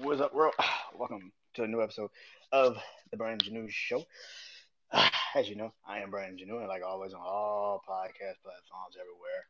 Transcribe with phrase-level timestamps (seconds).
[0.00, 0.54] What's up, world?
[0.98, 2.10] Welcome to a new episode
[2.52, 2.76] of
[3.10, 4.02] the Brandon Janeau Show.
[5.34, 9.46] As you know, I am Brandon Janeau, and like always on all podcast platforms everywhere.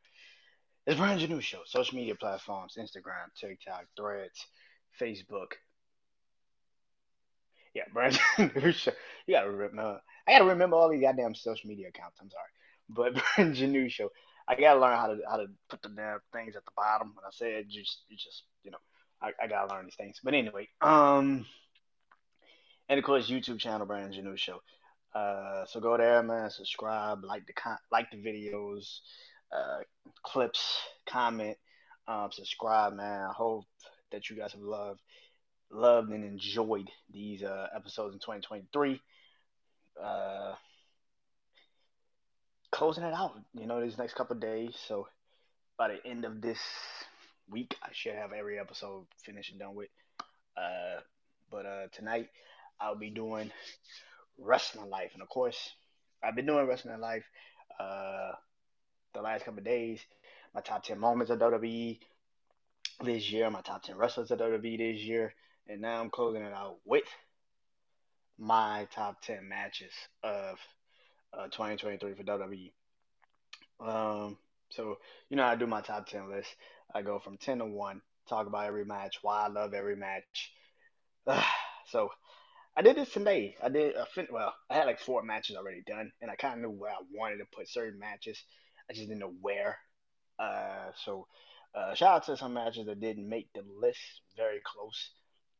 [0.85, 1.61] It's Brandon Janeau Show.
[1.65, 4.45] Social media platforms: Instagram, TikTok, Threads,
[5.01, 5.53] Facebook.
[7.73, 8.91] Yeah, Brandon Janeau Show.
[9.25, 9.99] You gotta remember.
[10.27, 12.19] I gotta remember all these goddamn social media accounts.
[12.21, 14.09] I'm sorry, but Brandon Janeau Show.
[14.47, 17.13] I gotta learn how to how to put the damn things at the bottom.
[17.15, 18.54] When I just you just know
[19.25, 20.19] I, I gotta learn these things.
[20.23, 21.45] But anyway, um,
[22.89, 24.61] and of course YouTube channel Brandon Janeau Show.
[25.13, 26.49] Uh, so go there, man.
[26.49, 28.99] Subscribe, like the con- like the videos,
[29.51, 29.79] uh,
[30.23, 31.57] clips, comment,
[32.07, 33.21] um, subscribe, man.
[33.29, 33.63] I hope
[34.11, 35.01] that you guys have loved,
[35.71, 39.01] loved and enjoyed these uh, episodes in 2023.
[40.03, 40.53] Uh,
[42.71, 44.75] closing it out, you know, these next couple days.
[44.87, 45.07] So
[45.77, 46.59] by the end of this
[47.49, 49.89] week, I should have every episode finished and done with.
[50.57, 51.01] Uh,
[51.51, 52.29] but uh, tonight
[52.79, 53.51] I'll be doing
[54.37, 55.71] wrestling life, and of course,
[56.23, 57.25] I've been doing wrestling life
[57.79, 58.31] uh,
[59.13, 59.99] the last couple days.
[60.53, 61.99] My top ten moments of WWE
[63.03, 65.33] this year, my top ten wrestlers of WWE this year,
[65.67, 67.03] and now I'm closing it out with
[68.37, 69.91] my top ten matches
[70.23, 70.57] of
[71.33, 72.71] uh, 2023 for WWE.
[73.79, 74.37] Um,
[74.69, 74.97] so
[75.29, 76.49] you know I do my top ten list.
[76.93, 80.51] I go from ten to one, talk about every match, why I love every match.
[81.87, 82.09] so
[82.77, 83.55] I did this today.
[83.63, 86.55] I did a fin- well, I had like four matches already done, and I kind
[86.55, 88.43] of knew where I wanted to put certain matches.
[88.89, 89.77] I just didn't know where.
[90.37, 91.27] Uh, so
[91.73, 93.99] uh, shout out to some matches that didn't make the list.
[94.35, 95.11] Very close.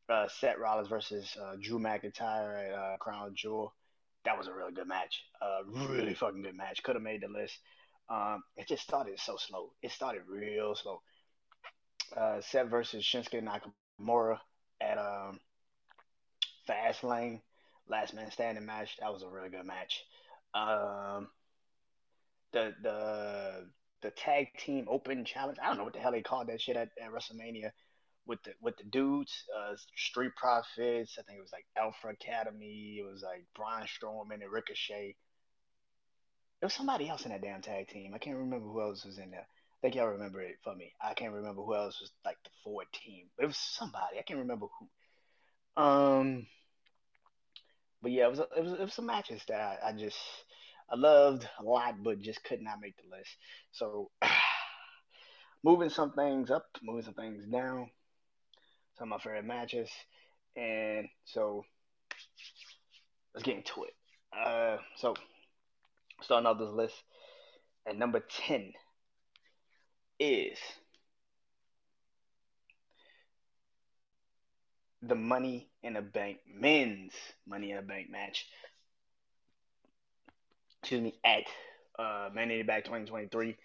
[0.08, 3.74] Uh, Seth Rollins versus uh, Drew McIntyre at uh, Crown Jewel.
[4.24, 5.22] That was a really good match.
[5.40, 6.82] Uh, really fucking good match.
[6.82, 7.58] Could have made the list.
[8.08, 9.72] Um, it just started so slow.
[9.82, 11.00] It started real slow.
[12.14, 14.38] Uh, Seth versus Shinsuke Nakamura
[14.80, 15.40] at um,
[16.68, 17.40] Fastlane,
[17.88, 18.96] last man standing match.
[19.00, 20.04] That was a really good match.
[20.54, 21.28] Um,
[22.52, 23.66] the the
[24.02, 25.58] the tag team open challenge.
[25.62, 27.70] I don't know what the hell they called that shit at, at WrestleMania
[28.26, 31.16] with the with the dudes, uh, Street Profits.
[31.18, 32.98] I think it was like Alpha Academy.
[33.00, 35.16] It was like Braun Strowman and Ricochet.
[36.60, 38.12] There was somebody else in that damn tag team.
[38.14, 39.46] I can't remember who else was in there.
[39.86, 40.94] Think y'all remember it for me.
[41.00, 43.26] I can't remember who else was like the forward team.
[43.36, 44.18] But it was somebody.
[44.18, 45.80] I can't remember who.
[45.80, 46.48] Um,
[48.02, 50.18] but yeah, it was it was it was some matches that I, I just
[50.90, 53.30] I loved a lot, but just could not make the list.
[53.70, 54.10] So
[55.62, 57.88] moving some things up, moving some things down.
[58.98, 59.88] Some of my favorite matches,
[60.56, 61.64] and so
[63.34, 63.94] let's get into it.
[64.36, 65.14] Uh, so
[66.22, 67.04] starting off this list
[67.88, 68.72] at number ten
[70.18, 70.58] is
[75.02, 77.12] the Money in a Bank men's
[77.46, 78.46] Money in a Bank match.
[80.82, 81.44] Excuse me, at
[81.98, 83.56] uh, Money in the Bank 2023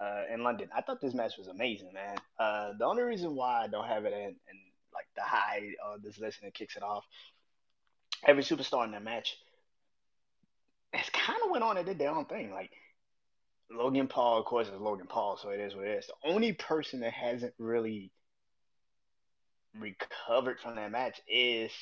[0.00, 0.68] uh, in London.
[0.74, 2.16] I thought this match was amazing, man.
[2.38, 4.58] Uh, the only reason why I don't have it in, in
[4.92, 7.04] like the high of this list and it kicks it off,
[8.26, 9.36] every superstar in that match
[10.92, 12.52] has kind of went on and did their own thing.
[12.52, 12.70] Like
[13.70, 16.06] Logan Paul, of course, is Logan Paul, so it is what it is.
[16.06, 18.12] The only person that hasn't really
[19.78, 21.72] recovered from that match is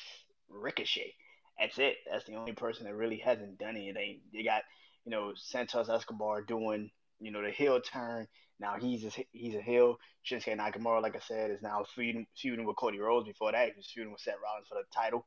[0.49, 1.13] Ricochet.
[1.59, 1.97] That's it.
[2.09, 4.21] That's the only person that really hasn't done anything.
[4.33, 4.63] They got,
[5.05, 6.89] you know, Santos Escobar doing,
[7.19, 8.27] you know, the heel turn.
[8.59, 9.97] Now he's a, he's a heel.
[10.25, 13.27] Shinsuke Nakamura, like I said, is now feuding, feuding with Cody Rhodes.
[13.27, 15.25] Before that, he was feuding with Seth Rollins for the title.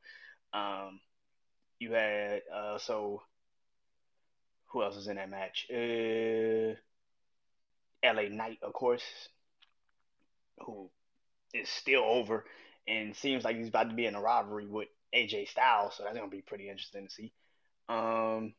[0.53, 1.01] Um,
[1.79, 3.23] you had uh, so
[4.77, 5.67] who else was in that match?
[5.73, 6.75] Uh,
[8.03, 9.29] LA Knight, of course,
[10.65, 10.91] who
[11.55, 12.45] is still over
[12.89, 16.17] and seems like he's about to be in a rivalry with AJ Styles, so that's
[16.17, 17.33] gonna be pretty interesting to see.
[17.89, 18.55] Um,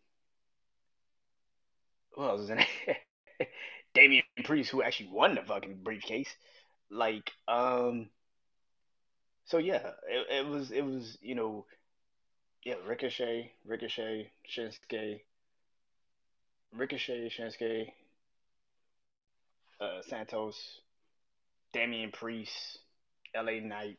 [2.11, 3.47] who else is in it?
[3.93, 6.29] Damian Priest, who actually won the fucking briefcase.
[6.89, 8.09] Like, um,
[9.45, 11.65] so yeah, it, it was it was you know,
[12.63, 15.21] yeah, Ricochet, Ricochet, Shinsuke,
[16.73, 17.91] Ricochet, Shinsuke,
[19.79, 20.81] uh, Santos,
[21.73, 22.79] Damian Priest,
[23.35, 23.97] LA Knight.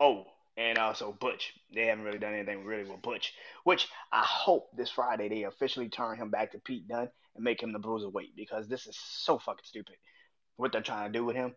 [0.00, 0.24] Oh,
[0.56, 1.54] and also Butch.
[1.72, 3.32] They haven't really done anything really with Butch,
[3.64, 7.62] which I hope this Friday they officially turn him back to Pete Dunne and make
[7.62, 9.94] him the bruiserweight because this is so fucking stupid
[10.56, 11.54] what they're trying to do with him.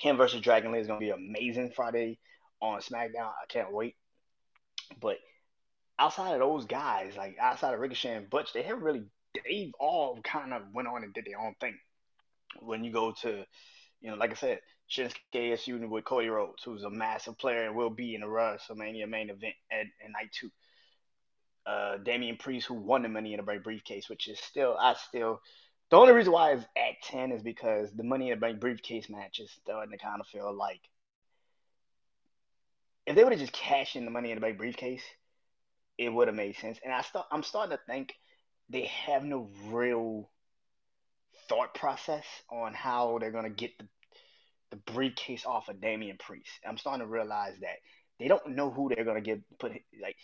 [0.00, 2.18] Him versus Dragon Lee is gonna be amazing Friday
[2.60, 3.30] on SmackDown.
[3.30, 3.94] I can't wait.
[5.00, 5.18] But
[5.98, 9.04] outside of those guys, like outside of Ricochet and Butch, they haven't really.
[9.44, 11.78] They've all kind of went on and did their own thing.
[12.60, 13.44] When you go to
[14.00, 14.60] You know, like I said,
[14.90, 18.26] Shinsuke is feuding with Cody Rhodes, who's a massive player and will be in the
[18.26, 20.50] WrestleMania main event at, at night two.
[21.66, 24.94] Uh, Damian Priest, who won the Money in the Bank briefcase, which is still, I
[24.94, 25.40] still,
[25.90, 29.08] the only reason why it's at 10 is because the Money in the Bank briefcase
[29.10, 30.80] match is starting to kind of feel like
[33.06, 35.02] if they would have just cashed in the Money in the Bank briefcase,
[35.98, 36.78] it would have made sense.
[36.84, 38.14] And I start, I'm starting to think
[38.68, 40.30] they have no real
[41.48, 43.86] thought process on how they're gonna get the
[44.70, 46.50] the briefcase off of Damian Priest.
[46.66, 47.76] I'm starting to realize that
[48.18, 49.72] they don't know who they're gonna get put
[50.02, 50.16] like.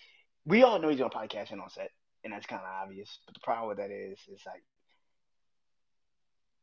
[0.44, 1.88] We all know he's gonna probably cash in on Seth,
[2.24, 3.18] and that's kind of obvious.
[3.26, 4.62] But the problem with that is, is like,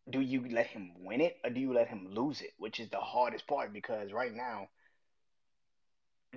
[0.10, 2.52] do you let him win it or do you let him lose it?
[2.58, 4.68] Which is the hardest part because right now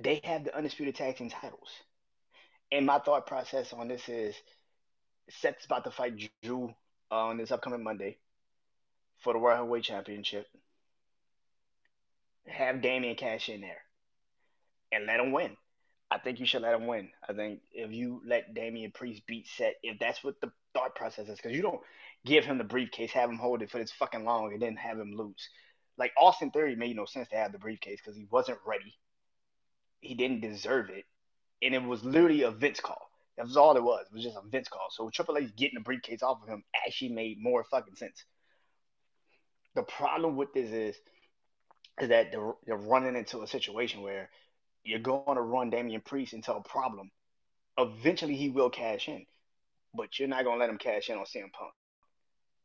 [0.00, 1.70] they have the undisputed tag team titles.
[2.72, 4.34] And my thought process on this is
[5.28, 6.74] Seth's about to fight Drew
[7.10, 8.16] uh, on this upcoming Monday
[9.18, 10.46] for the World Heavyweight Championship.
[12.46, 13.82] Have Damian cash in there
[14.90, 15.54] and let him win.
[16.10, 17.10] I think you should let him win.
[17.28, 21.28] I think if you let Damian Priest beat Seth, if that's what the thought process
[21.28, 21.80] is, because you don't
[22.24, 24.98] give him the briefcase, have him hold it for this fucking long, and then have
[24.98, 25.48] him lose.
[25.98, 28.98] Like Austin Theory made no sense to have the briefcase because he wasn't ready.
[30.00, 31.04] He didn't deserve it,
[31.62, 33.08] and it was literally a Vince call.
[33.36, 34.06] That was all it was.
[34.06, 34.88] It was just a Vince call.
[34.90, 38.24] So Triple H getting the briefcase off of him actually made more fucking sense.
[39.74, 40.96] The problem with this is,
[42.00, 44.28] is that they're, they're running into a situation where
[44.84, 47.10] you're going to run Damian Priest into a problem.
[47.78, 49.24] Eventually, he will cash in,
[49.94, 51.72] but you're not going to let him cash in on CM Punk.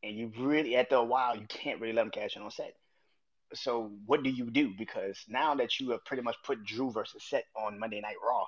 [0.04, 2.74] And you really, after a while, you can't really let him cash in on Seth.
[3.54, 4.74] So what do you do?
[4.78, 8.46] Because now that you have pretty much put Drew versus Seth on Monday Night Raw,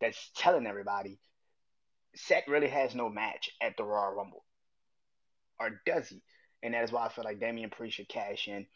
[0.00, 1.18] that's telling everybody
[2.14, 4.44] Seth really has no match at the Royal Rumble.
[5.58, 6.22] Or does he?
[6.62, 8.66] And that is why I feel like Damian Priest should cash in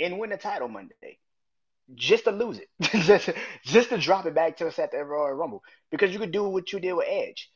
[0.00, 1.18] and win the title Monday.
[1.94, 2.68] Just to lose it.
[3.04, 3.30] just,
[3.64, 5.62] just to drop it back to Seth at the Royal Rumble.
[5.90, 7.50] Because you could do what you did with Edge.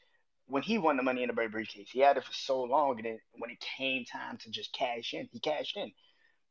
[0.46, 3.04] When he won the money in the briefcase, he had it for so long, and
[3.04, 5.92] then when it came time to just cash in, he cashed in.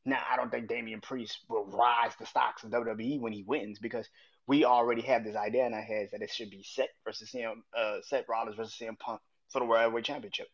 [0.04, 3.80] Now, I don't think Damian Priest will rise the stocks of WWE when he wins
[3.80, 4.08] because
[4.48, 7.58] we already have this idea in our heads that it should be Seth versus CM,
[7.76, 10.48] uh, Seth Rollins versus CM Punk for the World Heavyweight Championship.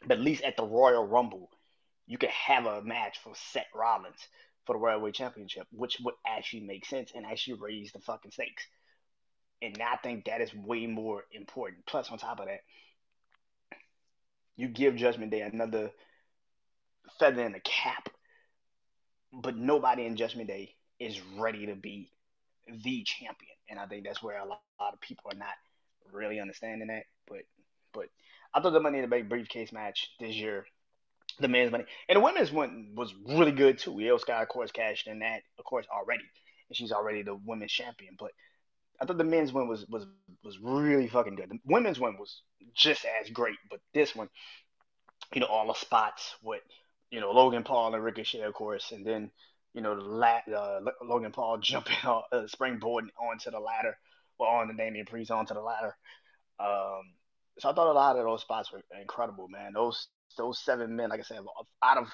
[0.00, 1.50] But at least at the Royal Rumble,
[2.06, 4.16] you could have a match for Seth Rollins
[4.64, 8.30] for the World Heavyweight Championship, which would actually make sense and actually raise the fucking
[8.30, 8.66] stakes.
[9.60, 11.84] And I think that is way more important.
[11.86, 12.60] Plus, on top of that,
[14.56, 15.90] you give Judgment Day another
[17.18, 18.08] feather in the cap,
[19.32, 22.10] but nobody in Judgment Day is ready to be
[22.66, 25.54] the champion, and I think that's where a lot, a lot of people are not
[26.12, 27.04] really understanding that.
[27.28, 27.42] But
[27.92, 28.06] but
[28.54, 30.66] I thought the Money in the Bank briefcase match this year,
[31.40, 33.92] the men's money and the women's one was really good too.
[33.92, 36.24] Iyo Sky, of course, cashed in that, of course, already,
[36.68, 38.16] and she's already the women's champion.
[38.18, 38.32] But
[39.00, 40.06] I thought the men's one was was
[40.44, 41.50] was really fucking good.
[41.50, 42.42] The women's one was
[42.74, 44.28] just as great, but this one,
[45.32, 46.62] you know, all the spots with
[47.10, 49.30] you know Logan Paul and Ricochet, of course, and then
[49.74, 53.96] you know, the uh, Logan Paul jumping on, uh, springboarding onto the ladder,
[54.38, 55.96] or on the Damian Priest onto the ladder.
[56.58, 57.14] Um,
[57.58, 59.72] so I thought a lot of those spots were incredible, man.
[59.74, 61.40] Those those seven men, like I said,
[61.82, 62.08] out of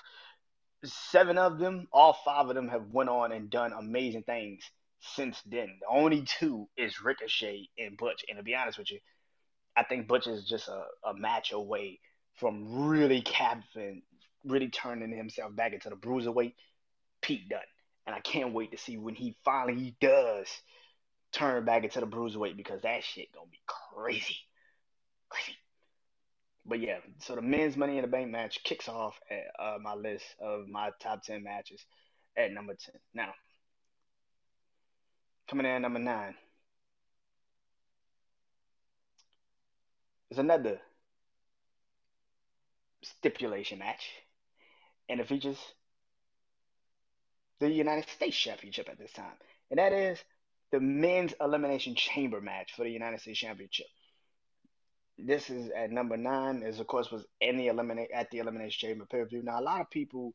[0.85, 4.63] seven of them, all five of them have went on and done amazing things
[5.01, 5.79] since then.
[5.81, 8.25] The only two is Ricochet and Butch.
[8.29, 8.99] And to be honest with you,
[9.77, 12.01] I think Butch is just a, a match away
[12.35, 14.03] from really capturing,
[14.45, 16.55] really turning himself back into the bruiserweight
[17.29, 17.61] Pete Dunne.
[18.07, 20.49] And I can't wait to see when he finally does
[21.31, 24.39] turn back into the bruiserweight because that shit gonna be crazy.
[25.29, 25.59] Crazy.
[26.65, 29.95] But yeah, so the men's Money in the Bank match kicks off at uh, my
[29.95, 31.85] list of my top 10 matches
[32.35, 32.95] at number 10.
[33.13, 33.35] Now,
[35.51, 36.35] coming in at number 9
[40.31, 40.81] is another
[43.03, 44.09] stipulation match,
[45.11, 45.59] and it features
[47.61, 49.37] the United States Championship at this time,
[49.71, 50.23] and that is
[50.71, 53.87] the men's elimination chamber match for the United States Championship.
[55.19, 58.89] This is at number nine, as of course was in the eliminate at the elimination
[58.89, 59.43] chamber pay per view.
[59.43, 60.33] Now a lot of people,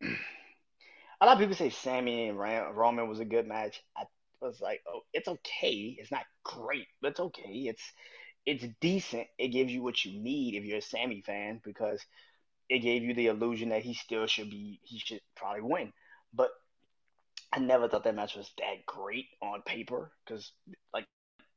[0.02, 3.82] a lot of people say Sami and Roman was a good match.
[3.96, 4.04] I
[4.40, 5.96] was like, oh, it's okay.
[5.98, 7.66] It's not great, but it's okay.
[7.68, 7.92] It's
[8.44, 9.26] it's decent.
[9.38, 12.00] It gives you what you need if you're a Sami fan because
[12.68, 15.92] it gave you the illusion that he still should be he should probably win.
[16.32, 16.50] But
[17.52, 20.52] I never thought that match was that great on paper because
[20.92, 21.06] like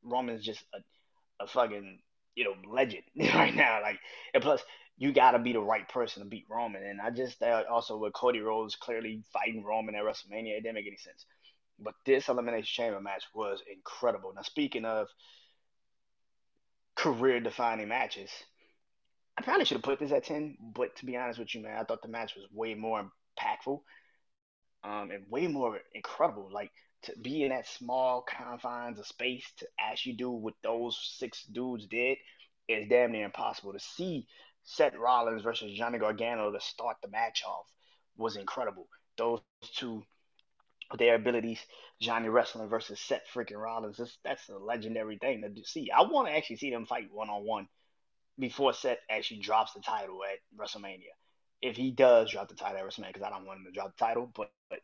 [0.02, 2.00] Roman's just a, a fucking
[2.34, 3.02] you know legend
[3.34, 3.80] right now.
[3.82, 3.98] Like
[4.34, 4.62] and plus
[5.00, 6.84] you got to be the right person to beat Roman.
[6.84, 10.74] And I just uh, also with Cody Rhodes clearly fighting Roman at WrestleMania, it didn't
[10.74, 11.24] make any sense.
[11.78, 14.32] But this Elimination Chamber match was incredible.
[14.34, 15.08] Now, speaking of
[16.94, 18.30] career defining matches,
[19.38, 21.78] I probably should have put this at 10, but to be honest with you, man,
[21.78, 23.80] I thought the match was way more impactful
[24.84, 26.48] um, and way more incredible.
[26.52, 26.70] Like,
[27.02, 31.86] to be in that small confines of space to actually do what those six dudes
[31.86, 32.18] did
[32.68, 33.72] is damn near impossible.
[33.72, 34.26] To see
[34.64, 37.66] Seth Rollins versus Johnny Gargano to start the match off
[38.16, 38.86] was incredible.
[39.16, 39.40] Those
[39.74, 40.04] two,
[40.98, 41.60] their abilities,
[42.00, 45.90] Johnny wrestling versus Seth freaking Rollins, that's, that's a legendary thing to see.
[45.90, 47.68] I want to actually see them fight one on one
[48.40, 51.12] before Seth actually drops the title at WrestleMania.
[51.62, 53.96] If he does drop the title at WrestleMania, because I don't want him to drop
[53.96, 54.80] the title, but, but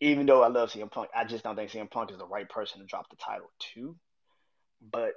[0.00, 2.48] even though I love CM Punk, I just don't think CM Punk is the right
[2.48, 3.96] person to drop the title to.
[4.90, 5.14] But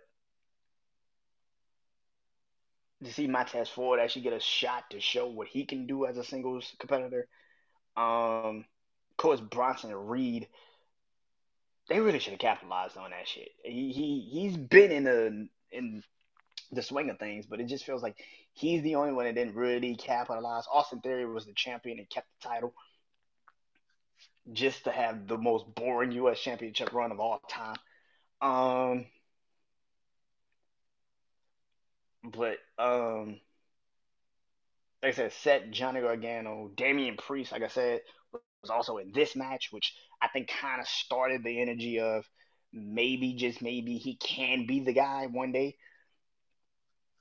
[3.03, 6.17] to see Montez Ford actually get a shot to show what he can do as
[6.17, 7.27] a singles competitor.
[7.95, 8.65] Um,
[9.11, 10.47] of course, Bronson Reed,
[11.89, 13.49] they really should have capitalized on that shit.
[13.63, 16.03] He he he's been in the in
[16.71, 18.15] the swing of things, but it just feels like
[18.53, 20.65] he's the only one that didn't really capitalize.
[20.71, 22.73] Austin Theory was the champion and kept the title
[24.53, 26.39] just to have the most boring U.S.
[26.39, 27.75] championship run of all time.
[28.41, 29.05] Um,
[32.23, 33.39] but um,
[35.03, 38.01] like I said, Seth Johnny Gargano, Damian Priest, like I said,
[38.61, 42.25] was also in this match, which I think kind of started the energy of
[42.71, 45.75] maybe, just maybe, he can be the guy one day.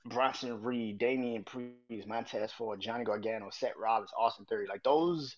[0.05, 5.35] Bronson Reed, Damian Priest, Montez Ford, Johnny Gargano, Seth Rollins, Austin Theory, like those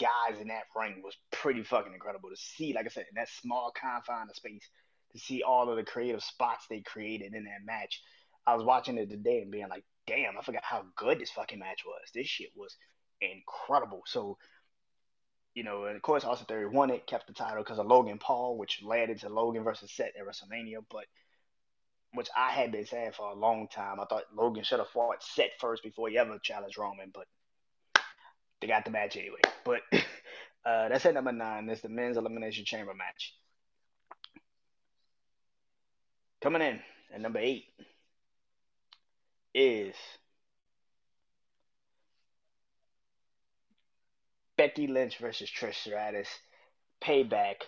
[0.00, 2.72] guys in that ring was pretty fucking incredible to see.
[2.72, 4.68] Like I said, in that small confine of space,
[5.12, 8.02] to see all of the creative spots they created in that match
[8.48, 11.58] I was watching it today and being like, damn, I forgot how good this fucking
[11.58, 12.00] match was.
[12.14, 12.74] This shit was
[13.20, 14.00] incredible.
[14.06, 14.38] So,
[15.54, 18.18] you know, and of course, Austin Theory won it, kept the title because of Logan
[18.18, 20.78] Paul, which led into Logan versus Seth at WrestleMania.
[20.90, 21.04] But
[22.14, 24.00] which I had been saying for a long time.
[24.00, 27.26] I thought Logan should have fought Seth first before he ever challenged Roman, but
[28.60, 29.40] they got the match anyway.
[29.64, 29.80] But
[30.64, 31.66] uh, that's at number nine.
[31.66, 33.34] That's the men's elimination chamber match.
[36.40, 36.80] Coming in
[37.12, 37.64] at number eight
[39.54, 39.94] is
[44.56, 46.28] Becky Lynch versus Trish Stratus,
[47.02, 47.60] Payback,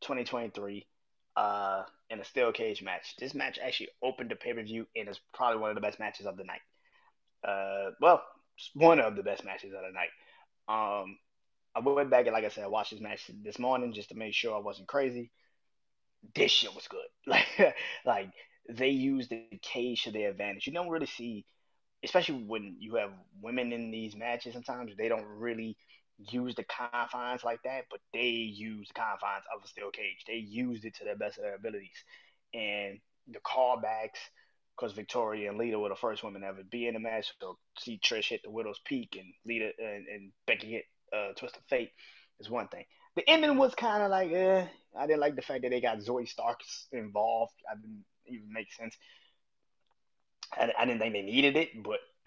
[0.00, 0.86] 2023,
[1.36, 3.16] uh, in a steel cage match.
[3.18, 5.98] This match actually opened the pay per view and is probably one of the best
[5.98, 6.60] matches of the night.
[7.46, 8.22] Uh, well,
[8.74, 10.10] one of the best matches of the night.
[10.68, 11.18] Um,
[11.74, 14.14] I went back and, like I said, I watched this match this morning just to
[14.14, 15.30] make sure I wasn't crazy.
[16.34, 17.00] This shit was good.
[17.26, 17.74] Like,
[18.04, 18.30] like
[18.68, 20.66] they use the cage to their advantage.
[20.66, 21.44] You don't really see,
[22.02, 23.10] especially when you have
[23.42, 24.54] women in these matches.
[24.54, 25.76] Sometimes they don't really
[26.18, 30.24] use the confines like that, but they use the confines of a steel cage.
[30.26, 32.04] They used it to the best of their abilities,
[32.52, 34.18] and the callbacks.
[34.76, 38.00] Because Victoria and Lita were the first women ever be in the match, so see
[38.02, 41.92] Trish hit the Widow's Peak and Lita and, and Becky hit uh, Twist of Fate
[42.40, 42.84] is one thing.
[43.16, 44.66] The ending was kind of like, eh,
[44.98, 47.52] I didn't like the fact that they got Zoey Starks involved.
[47.70, 48.96] I didn't even make sense.
[50.52, 52.00] I, I didn't think they needed it, but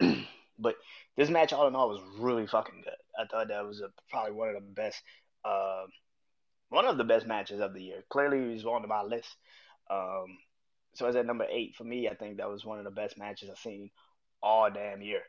[0.58, 0.76] but
[1.16, 2.94] this match all in all was really fucking good.
[3.18, 5.02] I thought that was a, probably one of the best,
[5.44, 5.84] uh,
[6.68, 8.04] one of the best matches of the year.
[8.10, 9.36] Clearly, he was on my list.
[9.90, 10.38] Um,
[10.94, 13.18] so as at number eight for me, I think that was one of the best
[13.18, 13.90] matches I've seen
[14.42, 15.22] all damn year.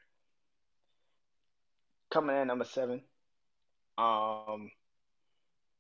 [2.12, 3.02] Coming in number seven,
[3.98, 4.72] um,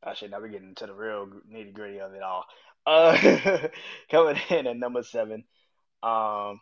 [0.06, 2.46] now we're getting to the real nitty gritty of it all.
[2.86, 3.68] Uh,
[4.12, 5.44] coming in at number seven,
[6.04, 6.60] um,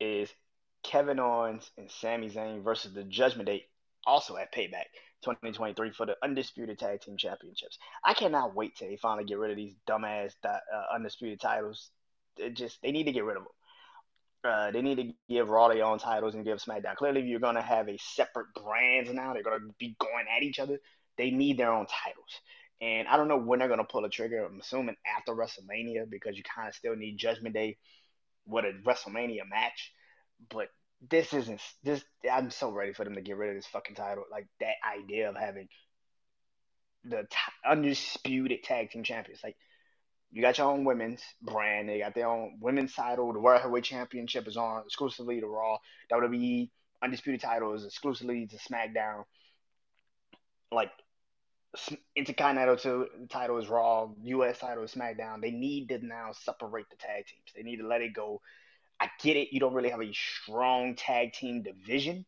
[0.00, 0.32] is
[0.82, 3.66] Kevin Owens and Sami Zayn versus the Judgment Day,
[4.06, 4.86] also at Payback
[5.22, 7.78] 2023 for the Undisputed Tag Team Championships.
[8.04, 10.58] I cannot wait till they finally get rid of these dumbass uh,
[10.94, 11.90] undisputed titles.
[12.36, 13.52] It just they need to get rid of them.
[14.44, 16.96] Uh, they need to give Raw their own titles and give SmackDown.
[16.96, 20.26] Clearly, if you're going to have a separate brands now, they're going to be going
[20.36, 20.80] at each other.
[21.16, 22.40] They need their own titles.
[22.80, 24.44] And I don't know when they're going to pull a trigger.
[24.44, 27.76] I'm assuming after WrestleMania because you kind of still need Judgment Day
[28.44, 29.92] with a WrestleMania match.
[30.50, 30.68] But
[31.10, 32.04] this isn't this.
[32.30, 34.24] I'm so ready for them to get rid of this fucking title.
[34.30, 35.68] Like that idea of having
[37.04, 37.36] the t-
[37.68, 39.40] undisputed tag team champions.
[39.42, 39.56] Like
[40.30, 41.88] you got your own women's brand.
[41.88, 43.32] They got their own women's title.
[43.32, 45.78] The World Heavyweight Championship is on exclusively to Raw.
[46.10, 46.70] WWE
[47.02, 49.24] undisputed title is exclusively to SmackDown.
[50.70, 50.90] Like
[52.14, 54.58] Intercontinental title is Raw, U.S.
[54.58, 55.40] title is SmackDown.
[55.40, 57.52] They need to now separate the tag teams.
[57.56, 58.42] They need to let it go.
[59.02, 59.52] I get it.
[59.52, 62.24] You don't really have a strong tag team division.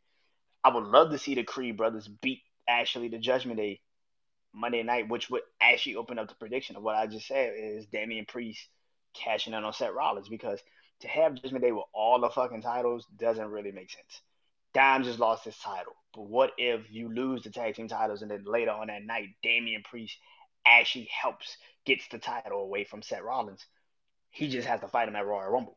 [0.64, 3.80] I would love to see the Creed brothers beat actually the Judgment Day
[4.52, 7.86] Monday night, which would actually open up the prediction of what I just said is
[7.86, 8.66] Damian Priest
[9.14, 10.58] cashing in on Seth Rollins because
[11.02, 14.20] to have Judgment Day with all the fucking titles doesn't really make sense.
[14.72, 15.94] Dime just lost his title.
[16.12, 19.28] But what if you lose the tag team titles and then later on that night,
[19.44, 20.16] Damian Priest
[20.66, 23.64] actually helps, gets the title away from Seth Rollins?
[24.30, 25.76] He just has to fight him at Royal Rumble.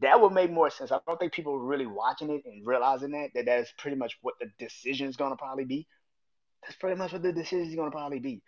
[0.00, 0.92] That would make more sense.
[0.92, 4.18] I don't think people are really watching it and realizing that, that that's pretty much
[4.20, 5.86] what the decision is going to probably be.
[6.62, 8.42] That's pretty much what the decision is going to probably be.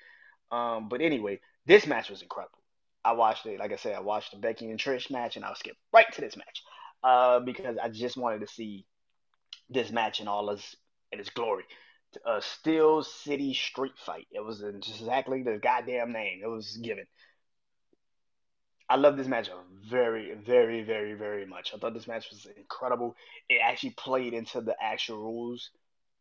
[0.50, 2.59] Um, but anyway, this match was incredible.
[3.05, 5.55] I watched it, like I said, I watched the Becky and Trish match, and I'll
[5.55, 6.62] skip right to this match
[7.02, 8.87] uh, because I just wanted to see
[9.71, 10.76] this match in all its
[11.12, 11.64] in its glory.
[12.26, 14.26] A Steel City Street Fight.
[14.33, 16.40] It was exactly the goddamn name.
[16.43, 17.05] It was given.
[18.88, 19.50] I love this match
[19.88, 21.73] very, very, very, very much.
[21.75, 23.16] I thought this match was incredible.
[23.49, 25.71] It actually played into the actual rules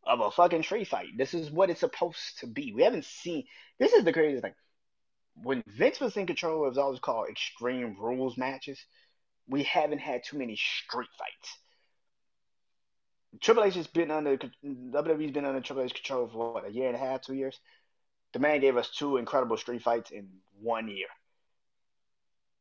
[0.04, 1.16] of a fucking street fight.
[1.16, 2.72] This is what it's supposed to be.
[2.72, 3.44] We haven't seen.
[3.78, 4.54] This is the craziest thing.
[5.42, 8.78] When Vince was in control, it was always called Extreme Rules matches.
[9.48, 11.58] We haven't had too many street fights.
[13.40, 16.88] Triple H has been under WWE's been under Triple H control for what a year
[16.88, 17.58] and a half, two years.
[18.32, 20.28] The man gave us two incredible street fights in
[20.60, 21.06] one year.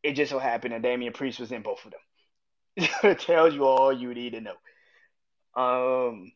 [0.03, 2.87] It just so happened that Damian Priest was in both of them.
[3.03, 4.55] it tells you all you need to know.
[5.55, 6.31] Um,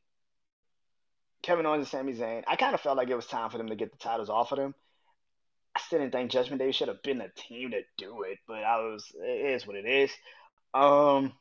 [1.44, 2.44] Kevin Owens and Sami Zayn.
[2.48, 4.52] I kind of felt like it was time for them to get the titles off
[4.52, 4.76] of them.
[5.76, 8.64] I still didn't think Judgment Day should have been the team to do it, but
[8.64, 9.06] I was.
[9.16, 10.12] It is what it is.
[10.74, 11.34] Um,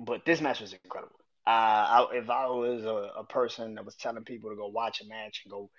[0.00, 1.16] but this match was incredible.
[1.46, 5.00] Uh, I, if I was a, a, person that was telling people to go watch
[5.00, 5.70] a match and go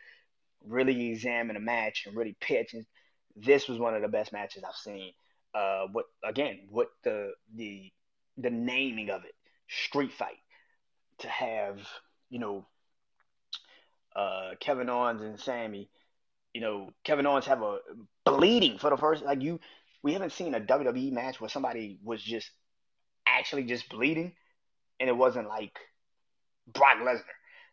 [0.66, 2.88] really examine a match and really pay attention,
[3.44, 5.14] this was one of the best matches I've seen.
[5.54, 6.68] Uh, what again?
[6.70, 7.92] What the the
[8.38, 9.34] the naming of it,
[9.68, 10.38] street fight,
[11.20, 11.80] to have
[12.30, 12.66] you know
[14.16, 15.90] uh, Kevin Owens and Sami,
[16.54, 17.80] you know Kevin Owens have a
[18.26, 19.60] bleeding for the first like you.
[20.02, 22.50] We haven't seen a WWE match where somebody was just
[23.28, 24.34] actually just bleeding,
[25.00, 25.78] and it wasn't like
[26.74, 27.24] Brock Lesnar.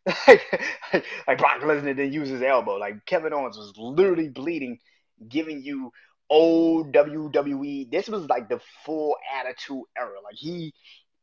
[0.29, 2.77] like, like Brock Lesnar didn't use his elbow.
[2.77, 4.79] Like Kevin Owens was literally bleeding,
[5.29, 5.93] giving you
[6.29, 7.91] old WWE.
[7.91, 10.21] This was like the full attitude era.
[10.23, 10.75] Like he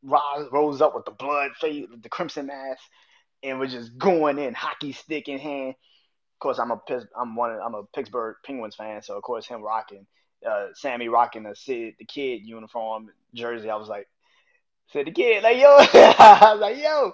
[0.03, 2.81] rose up with the blood face, the crimson mask,
[3.41, 5.69] and was just going in, hockey stick in hand.
[5.69, 6.81] Of course, I'm a
[7.17, 10.05] I'm one I'm a Pittsburgh Penguins fan, so of course him rocking,
[10.49, 13.69] uh, Sami rocking the Sid the Kid uniform jersey.
[13.69, 14.07] I was like,
[14.91, 17.13] Sid the Kid, like, yo, I was like, yo,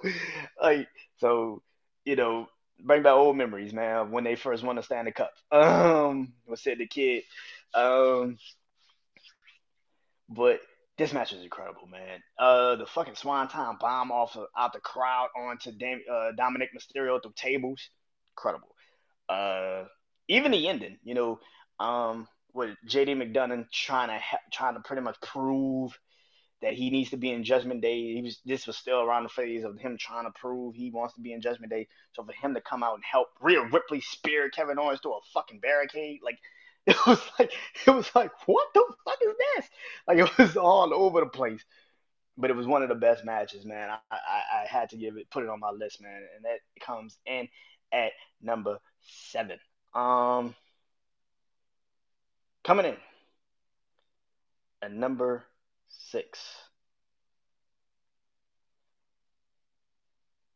[0.60, 0.88] like,
[1.18, 1.62] so,
[2.04, 2.48] you know,
[2.84, 5.32] bring back old memories, man, when they first won the Stanley Cup.
[5.52, 7.22] Um, was Sid the Kid.
[7.74, 8.38] Um,
[10.28, 10.60] but
[10.98, 12.20] this match was incredible, man.
[12.38, 17.20] Uh, the fucking Swanton bomb off of, out the crowd onto Dam- uh, Dominik Mysterio
[17.22, 17.90] through tables,
[18.36, 18.68] incredible.
[19.28, 19.84] Uh,
[20.28, 21.40] even the ending, you know,
[21.78, 25.98] um, with JD McDonagh trying to ha- trying to pretty much prove
[26.62, 28.14] that he needs to be in Judgment Day.
[28.14, 31.14] He was this was still around the phase of him trying to prove he wants
[31.14, 31.88] to be in Judgment Day.
[32.12, 35.20] So for him to come out and help Rhea Ripley spear Kevin Owens through a
[35.32, 36.38] fucking barricade, like
[36.86, 37.52] it was like
[37.86, 39.66] it was like what the fuck is this?
[40.06, 41.64] Like it was all over the place.
[42.36, 43.90] But it was one of the best matches, man.
[43.90, 46.60] I, I, I had to give it, put it on my list, man, and that
[46.80, 47.48] comes in
[47.92, 49.58] at number seven.
[49.94, 50.54] Um,
[52.64, 52.96] coming in
[54.80, 55.44] at number
[55.90, 56.40] six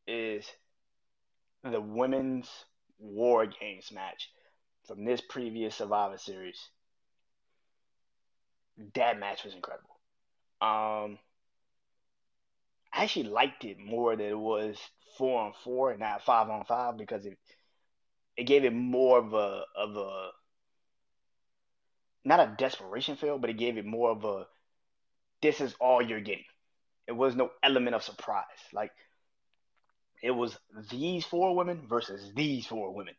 [0.06, 0.46] is
[1.62, 2.48] the women's
[2.98, 4.30] War Games match
[4.86, 6.58] from this previous Survivor Series.
[8.94, 9.96] That match was incredible.
[10.60, 11.18] Um,
[12.92, 14.78] I actually liked it more that it was
[15.16, 17.38] four on four and not five on five because it
[18.36, 20.30] it gave it more of a of a
[22.24, 24.46] not a desperation feel, but it gave it more of a
[25.44, 26.46] this is all you're getting.
[27.06, 28.44] It was no element of surprise.
[28.72, 28.92] Like
[30.22, 30.56] it was
[30.90, 33.14] these four women versus these four women.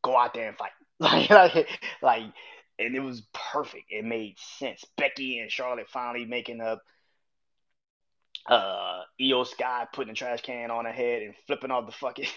[0.00, 0.70] Go out there and fight.
[1.00, 1.68] Like, like,
[2.00, 2.22] like
[2.78, 3.86] and it was perfect.
[3.90, 4.84] It made sense.
[4.96, 6.82] Becky and Charlotte finally making up.
[8.46, 12.28] Uh, Iyo Sky putting a trash can on her head and flipping off the fucking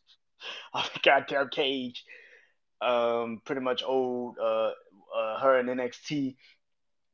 [0.72, 2.04] off the goddamn cage.
[2.80, 4.70] Um, pretty much old uh,
[5.14, 6.36] uh her in NXT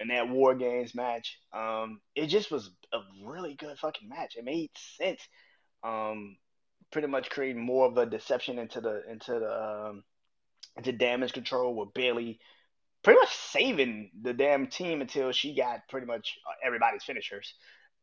[0.00, 1.38] in that War Games match.
[1.52, 4.36] Um, it just was a really good fucking match.
[4.36, 5.20] It made sense.
[5.82, 6.36] Um,
[6.90, 10.04] pretty much creating more of a deception into the into the um,
[10.76, 12.38] into damage control with Bayley
[13.06, 17.54] pretty much saving the damn team until she got pretty much uh, everybody's finishers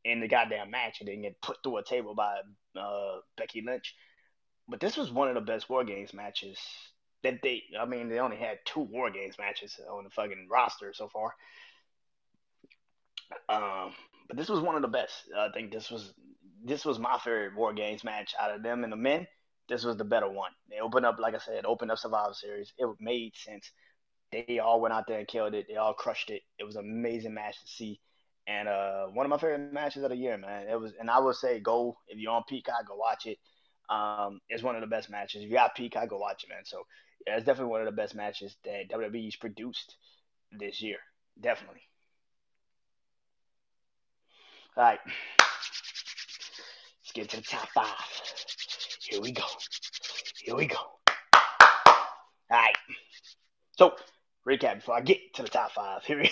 [0.06, 2.38] in the goddamn match and then get put through a table by
[2.80, 3.96] uh, Becky Lynch.
[4.70, 6.58] But this was one of the best War Games matches
[7.22, 7.64] that they.
[7.78, 11.34] I mean, they only had two War Games matches on the fucking roster so far.
[13.50, 13.94] Um,
[14.28, 15.14] but this was one of the best.
[15.38, 16.14] I think this was
[16.64, 19.28] this was my favorite War Games match out of them and the men.
[19.70, 20.52] This was the better one.
[20.70, 22.74] They opened up, like I said, opened up Survivor Series.
[22.78, 23.72] It made sense.
[24.32, 25.68] They all went out there and killed it.
[25.68, 26.42] They all crushed it.
[26.58, 28.00] It was an amazing match to see,
[28.48, 30.68] and uh, one of my favorite matches of the year, man.
[30.68, 33.38] It was, and I would say, go if you're on Peacock, go watch it.
[33.90, 35.44] Um, it's one of the best matches.
[35.44, 36.66] If you got Peacock, go watch it, man.
[36.66, 36.84] So
[37.28, 39.96] yeah, it's definitely one of the best matches that WWE's produced
[40.52, 40.98] this year.
[41.40, 41.82] Definitely.
[44.76, 45.00] All right.
[47.00, 47.86] Let's get to the top five.
[49.02, 49.44] Here we go.
[50.44, 50.78] Here we go.
[51.36, 51.40] All
[52.50, 52.76] right.
[53.78, 53.94] So,
[54.48, 56.04] recap before I get to the top five.
[56.06, 56.32] Here we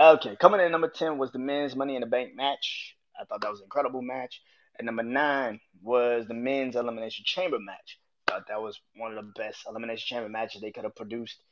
[0.00, 2.94] Okay, coming in number 10 was the men's Money in the Bank match.
[3.20, 4.40] I thought that was an incredible match.
[4.78, 7.98] And number nine was the men's Elimination Chamber match.
[8.26, 11.42] Thought that was one of the best Elimination Chamber matches they could have produced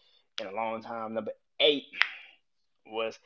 [0.41, 1.15] in a long time.
[1.15, 1.85] Number eight
[2.87, 3.19] was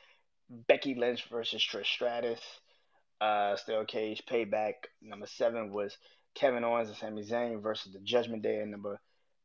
[0.67, 2.41] Becky Lynch versus Trish Stratus.
[3.19, 4.73] Uh, Steel Cage Payback.
[5.01, 5.97] Number seven was
[6.35, 8.59] Kevin Owens and Sami Zayn versus the Judgment Day.
[8.59, 8.99] And number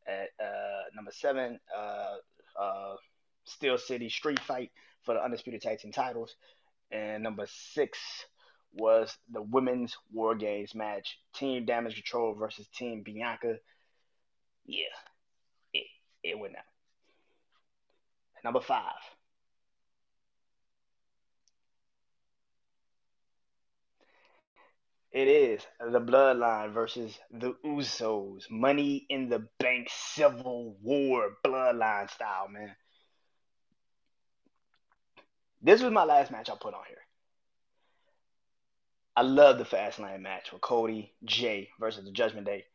[0.07, 2.17] at uh, number seven, uh,
[2.61, 2.97] uh,
[3.45, 4.71] Steel City Street Fight
[5.03, 6.35] for the Undisputed Tag Team titles.
[6.91, 7.99] And number six
[8.73, 11.19] was the women's War Games match.
[11.35, 13.57] Team Damage Control versus Team Bianca.
[14.65, 14.85] Yeah,
[15.73, 15.87] it,
[16.23, 16.65] it went out.
[18.45, 18.95] Number five.
[25.17, 28.51] It is the Bloodline versus the Usos.
[28.51, 32.77] Money in the Bank Civil War Bloodline style, man.
[35.63, 36.99] This was my last match I put on here.
[39.17, 42.67] I love the Fastlane match with Cody, Jay versus the Judgment Day.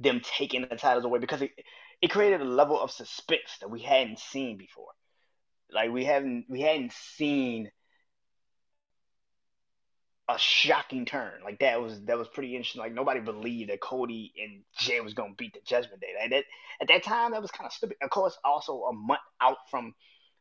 [0.00, 1.50] Them taking the titles away because it,
[2.00, 4.92] it created a level of suspense that we hadn't seen before.
[5.70, 7.70] Like we haven't we hadn't seen
[10.34, 11.32] a shocking turn.
[11.44, 12.80] Like that was that was pretty interesting.
[12.80, 16.08] Like nobody believed that Cody and Jay was gonna beat the Judgment Day.
[16.20, 16.44] Like that
[16.80, 17.96] at that time that was kind of stupid.
[18.02, 19.94] Of course, also a month out from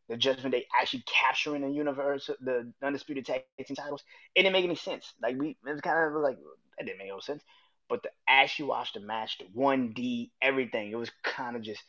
[0.10, 4.04] the Judgment Day actually capturing the universe, the undisputed tag team titles.
[4.36, 5.14] It didn't make any sense.
[5.22, 6.38] Like we, it was kind of like
[6.78, 7.44] that didn't make no sense.
[7.90, 11.82] But the actually watch the match, the one D, everything, it was kind of just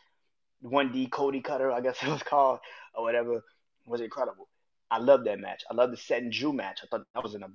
[0.60, 2.60] one D Cody Cutter, I guess it was called
[2.94, 3.42] or whatever,
[3.86, 4.48] was incredible.
[4.90, 5.64] I love that match.
[5.70, 6.80] I love the Seth and Drew match.
[6.82, 7.48] I thought that was in a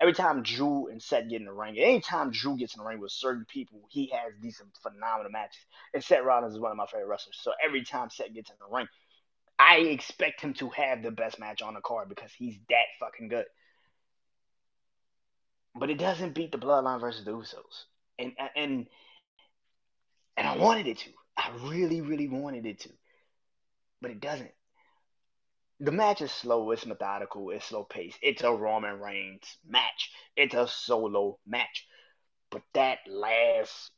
[0.00, 3.00] every time Drew and Seth get in the ring, anytime Drew gets in the ring
[3.00, 5.60] with certain people, he has these phenomenal matches.
[5.92, 7.38] And Seth Rollins is one of my favorite wrestlers.
[7.40, 8.86] So every time Seth gets in the ring,
[9.58, 13.28] I expect him to have the best match on the card because he's that fucking
[13.28, 13.46] good.
[15.74, 17.84] But it doesn't beat the Bloodline versus the Usos,
[18.18, 18.86] and and
[20.36, 21.10] and I wanted it to.
[21.36, 22.88] I really, really wanted it to,
[24.00, 24.50] but it doesn't.
[25.80, 26.70] The match is slow.
[26.72, 27.50] It's methodical.
[27.50, 28.18] It's slow paced.
[28.22, 30.10] It's a Roman Reigns match.
[30.36, 31.86] It's a solo match,
[32.50, 33.92] but that last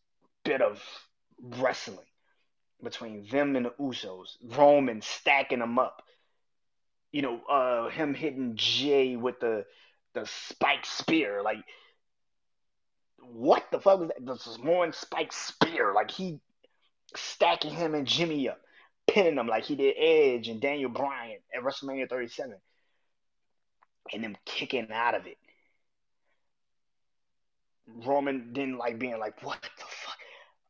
[0.44, 0.82] bit of
[1.42, 2.06] wrestling
[2.82, 4.36] between them and the Usos.
[4.44, 6.02] Roman stacking them up.
[7.12, 9.64] You know, uh, him hitting Jay with the
[10.14, 11.42] the spike spear.
[11.42, 11.58] Like,
[13.18, 14.24] what the fuck was that?
[14.24, 15.92] The Samoan spike spear.
[15.94, 16.40] Like he
[17.16, 18.60] stacking him and Jimmy up,
[19.12, 22.54] pinning them like he did Edge and Daniel Bryan at WrestleMania 37,
[24.12, 25.38] and them kicking out of it.
[27.86, 30.18] Roman didn't like being like, what the fuck?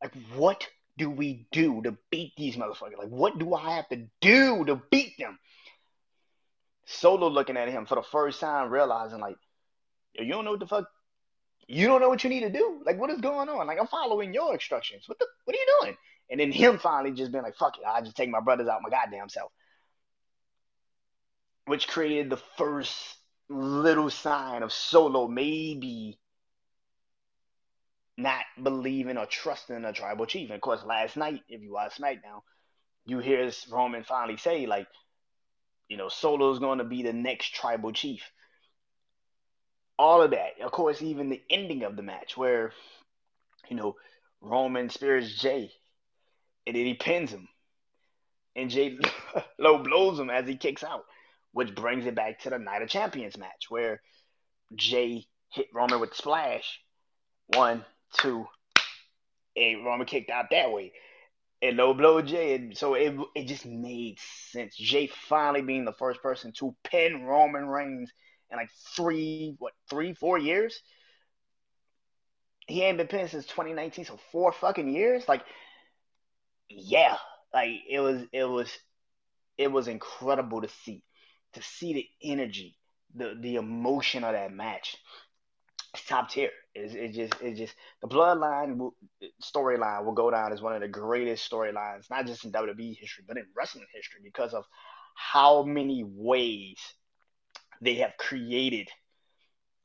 [0.03, 2.98] Like, what do we do to beat these motherfuckers?
[2.98, 5.38] Like, what do I have to do to beat them?
[6.87, 9.37] Solo looking at him for the first time, realizing, like,
[10.14, 10.88] you don't know what the fuck,
[11.68, 12.83] you don't know what you need to do.
[12.85, 13.66] Like, what is going on?
[13.66, 15.05] Like, I'm following your instructions.
[15.07, 15.96] What the, what are you doing?
[16.30, 18.82] And then him finally just being like, fuck it, I'll just take my brothers out
[18.82, 19.50] my goddamn self.
[21.66, 22.96] Which created the first
[23.48, 26.18] little sign of Solo maybe
[28.16, 30.50] not believing or trusting a tribal chief.
[30.50, 32.42] And of course, last night, if you watch SmackDown,
[33.06, 34.86] you hear Roman finally say, like,
[35.88, 38.22] you know, Solo's going to be the next tribal chief.
[39.98, 40.60] All of that.
[40.62, 42.72] Of course, even the ending of the match where,
[43.68, 43.96] you know,
[44.40, 45.72] Roman spirits Jay
[46.70, 47.48] and then he pins him.
[48.56, 48.98] And Jay
[49.59, 51.04] low blows him as he kicks out,
[51.52, 54.02] which brings it back to the Night of Champions match where
[54.76, 56.80] Jay hit Roman with splash.
[57.48, 58.46] One, two,
[59.56, 60.92] and Roman kicked out that way.
[61.62, 64.76] and low blow Jay, and so it it just made sense.
[64.76, 68.12] Jay finally being the first person to pin Roman Reigns
[68.50, 70.83] in like three, what, three, four years.
[72.68, 75.28] He ain't been pinned since 2019, so four fucking years.
[75.28, 75.44] Like,
[76.70, 77.16] yeah,
[77.52, 78.70] like it was, it was,
[79.59, 81.02] it was incredible to see,
[81.54, 82.76] to see the energy,
[83.14, 84.96] the the emotion of that match.
[85.92, 86.50] It's top tier.
[86.74, 88.92] It's, it just, it just the bloodline
[89.42, 93.24] storyline will go down as one of the greatest storylines, not just in WWE history,
[93.26, 94.64] but in wrestling history, because of
[95.16, 96.78] how many ways
[97.80, 98.88] they have created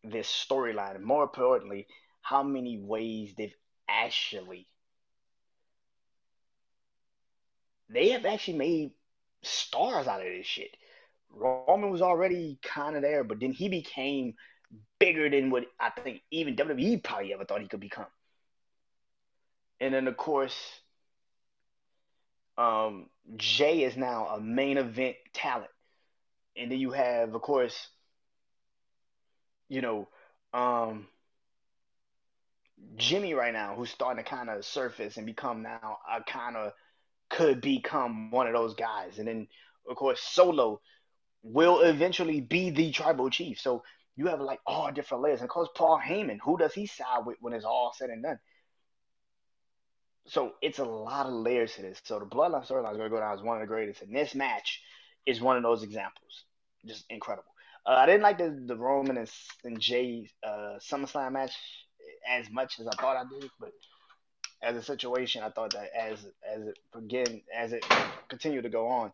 [0.03, 0.95] this storyline.
[0.95, 1.87] And more importantly,
[2.21, 3.55] how many ways they've
[3.89, 4.67] actually
[7.89, 8.91] they have actually made
[9.43, 10.75] stars out of this shit.
[11.29, 14.35] Roman was already kind of there, but then he became
[14.99, 18.07] bigger than what I think even WWE probably ever thought he could become.
[19.79, 20.57] And then of course,
[22.57, 25.71] um, Jay is now a main event talent.
[26.57, 27.89] And then you have, of course,
[29.67, 30.07] you know,
[30.53, 31.07] um,
[32.95, 36.71] Jimmy right now, who's starting to kind of surface and become now a kind of
[37.29, 39.17] could become one of those guys.
[39.19, 39.47] And then,
[39.89, 40.81] of course, Solo
[41.43, 43.59] will eventually be the tribal chief.
[43.59, 43.83] So
[44.15, 45.41] you have like all different layers.
[45.41, 48.23] And of course, Paul Heyman, who does he side with when it's all said and
[48.23, 48.39] done?
[50.27, 52.01] So it's a lot of layers to this.
[52.03, 54.01] So the Bloodline storyline is going to go down as one of the greatest.
[54.01, 54.81] And this match
[55.25, 56.45] is one of those examples.
[56.85, 57.51] Just incredible.
[57.85, 59.31] Uh, I didn't like the, the Roman and,
[59.63, 61.53] and Jay uh, SummerSlam match
[62.27, 63.71] as much as I thought I did, but
[64.65, 67.85] as a situation, I thought that as as it again as it
[68.27, 69.11] continued to go on,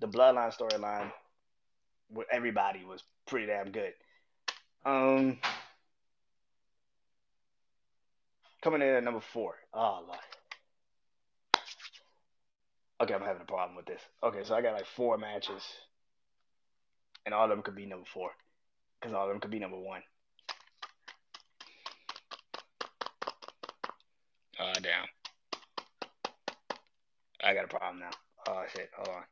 [0.00, 1.12] the Bloodline storyline
[2.10, 3.92] with everybody was pretty damn good.
[4.86, 5.38] Um,
[8.62, 9.56] coming in at number four.
[9.74, 10.18] Oh Lord.
[13.00, 14.00] Okay, I'm having a problem with this.
[14.24, 15.62] Okay, so I got like four matches,
[17.26, 18.30] and all of them could be number four,
[18.98, 20.02] because all of them could be number one.
[24.58, 25.06] Uh, damn.
[27.42, 28.10] I got a problem now.
[28.48, 29.22] Oh shit, hold on.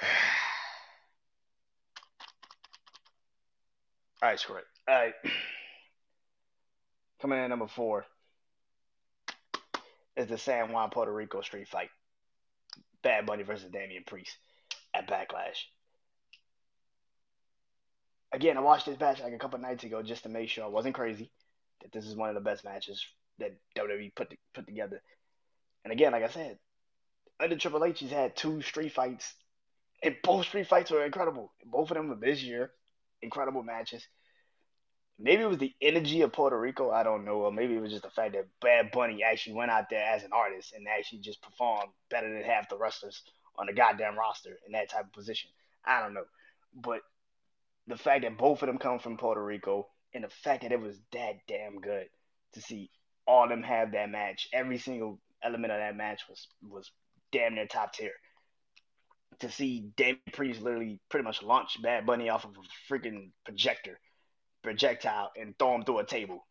[4.22, 4.64] All right, screw it.
[4.86, 5.14] All right.
[7.20, 8.04] Coming in number four
[10.16, 11.90] is the San Juan Puerto Rico street fight.
[13.02, 14.36] Bad Bunny versus Damian Priest
[14.94, 15.64] at Backlash.
[18.34, 20.68] Again, I watched this match like a couple nights ago just to make sure I
[20.68, 21.30] wasn't crazy.
[21.82, 23.06] That this is one of the best matches
[23.38, 25.00] that WWE put put together.
[25.84, 26.58] And again, like I said,
[27.38, 29.34] under Triple H, he's had two street fights,
[30.02, 31.52] and both street fights were incredible.
[31.64, 32.72] Both of them were this year,
[33.22, 34.04] incredible matches.
[35.16, 36.90] Maybe it was the energy of Puerto Rico.
[36.90, 37.42] I don't know.
[37.42, 40.24] Or maybe it was just the fact that Bad Bunny actually went out there as
[40.24, 43.22] an artist and actually just performed better than half the wrestlers
[43.56, 45.50] on the goddamn roster in that type of position.
[45.84, 46.24] I don't know.
[46.74, 47.02] But
[47.86, 50.80] the fact that both of them come from Puerto Rico and the fact that it
[50.80, 52.06] was that damn good
[52.54, 52.90] to see
[53.26, 56.90] all them have that match, every single element of that match was was
[57.32, 58.12] damn near top tier.
[59.40, 63.98] To see Damian Priest literally pretty much launch Bad Bunny off of a freaking projector,
[64.62, 66.46] projectile, and throw him through a table.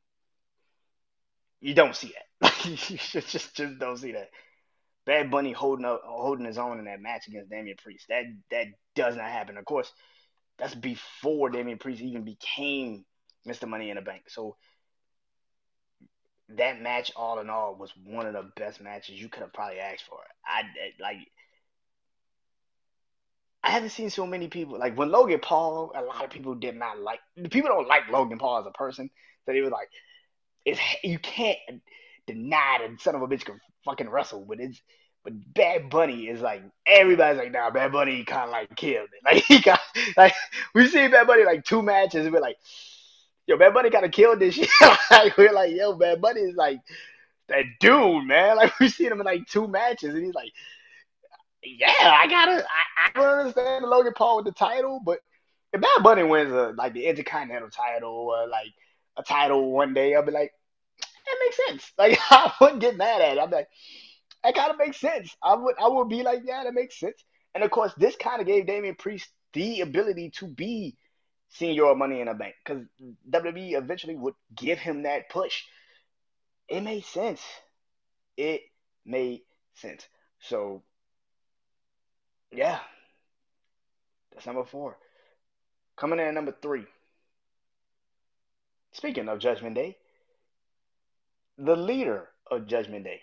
[1.61, 2.65] You don't see that.
[2.65, 4.29] you just, just just don't see that.
[5.05, 8.05] Bad Bunny holding up, holding his own in that match against Damian Priest.
[8.09, 9.57] That that does not happen.
[9.57, 9.91] Of course,
[10.63, 13.03] that's before Damian Priest even became
[13.45, 13.67] Mr.
[13.67, 14.23] Money in the Bank.
[14.29, 14.55] So
[16.55, 19.79] that match, all in all, was one of the best matches you could have probably
[19.79, 20.19] asked for.
[20.45, 20.61] I
[21.01, 21.17] like.
[23.61, 25.91] I haven't seen so many people like when Logan Paul.
[25.95, 27.19] A lot of people did not like.
[27.51, 29.09] People don't like Logan Paul as a person.
[29.45, 29.89] So they was like,
[30.63, 31.57] "It's you can't
[32.25, 34.81] deny that son of a bitch can fucking wrestle, but it's."
[35.25, 39.23] But Bad Bunny is like everybody's like, nah, Bad Bunny kind of like killed it.
[39.25, 39.79] Like he got
[40.17, 40.33] like
[40.73, 42.57] we seen Bad Bunny like two matches, and we're like,
[43.47, 44.69] yo, Bad Bunny kind of killed this shit.
[45.11, 46.79] like we're like, yo, Bad Bunny is like
[47.49, 48.57] that dude, man.
[48.57, 50.51] Like we seen him in like two matches, and he's like,
[51.63, 55.19] yeah, I gotta, I, I don't understand Logan Paul with the title, but
[55.71, 58.73] if Bad Bunny wins a like the Intercontinental title or like
[59.17, 60.51] a title one day, I'll be like,
[61.25, 61.91] that makes sense.
[61.97, 63.41] Like I wouldn't get mad at it.
[63.41, 63.67] I'm like,
[64.43, 65.35] that kind of makes sense.
[65.41, 67.23] I would, I would be like, yeah, that makes sense.
[67.55, 70.97] And of course, this kind of gave Damian Priest the ability to be
[71.59, 72.83] Señor money in a bank because
[73.29, 75.63] WWE eventually would give him that push.
[76.67, 77.41] It made sense.
[78.35, 78.61] It
[79.05, 79.41] made
[79.75, 80.07] sense.
[80.39, 80.81] So,
[82.51, 82.79] yeah,
[84.31, 84.97] that's number four.
[85.95, 86.85] Coming in at number three.
[88.93, 89.97] Speaking of Judgment Day,
[91.57, 93.21] the leader of Judgment Day,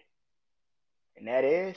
[1.16, 1.76] and that is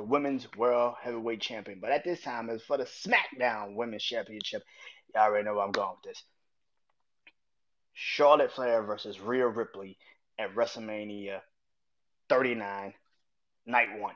[0.00, 1.78] the Women's World Heavyweight Champion.
[1.78, 4.62] But at this time, it's for the SmackDown Women's Championship.
[5.14, 6.22] Y'all already know where I'm going with this.
[7.92, 9.98] Charlotte Flair versus Rhea Ripley
[10.38, 11.40] at WrestleMania
[12.30, 12.94] 39,
[13.66, 14.14] night one.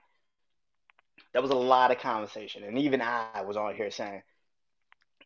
[1.35, 4.23] That was a lot of conversation, and even I was on here saying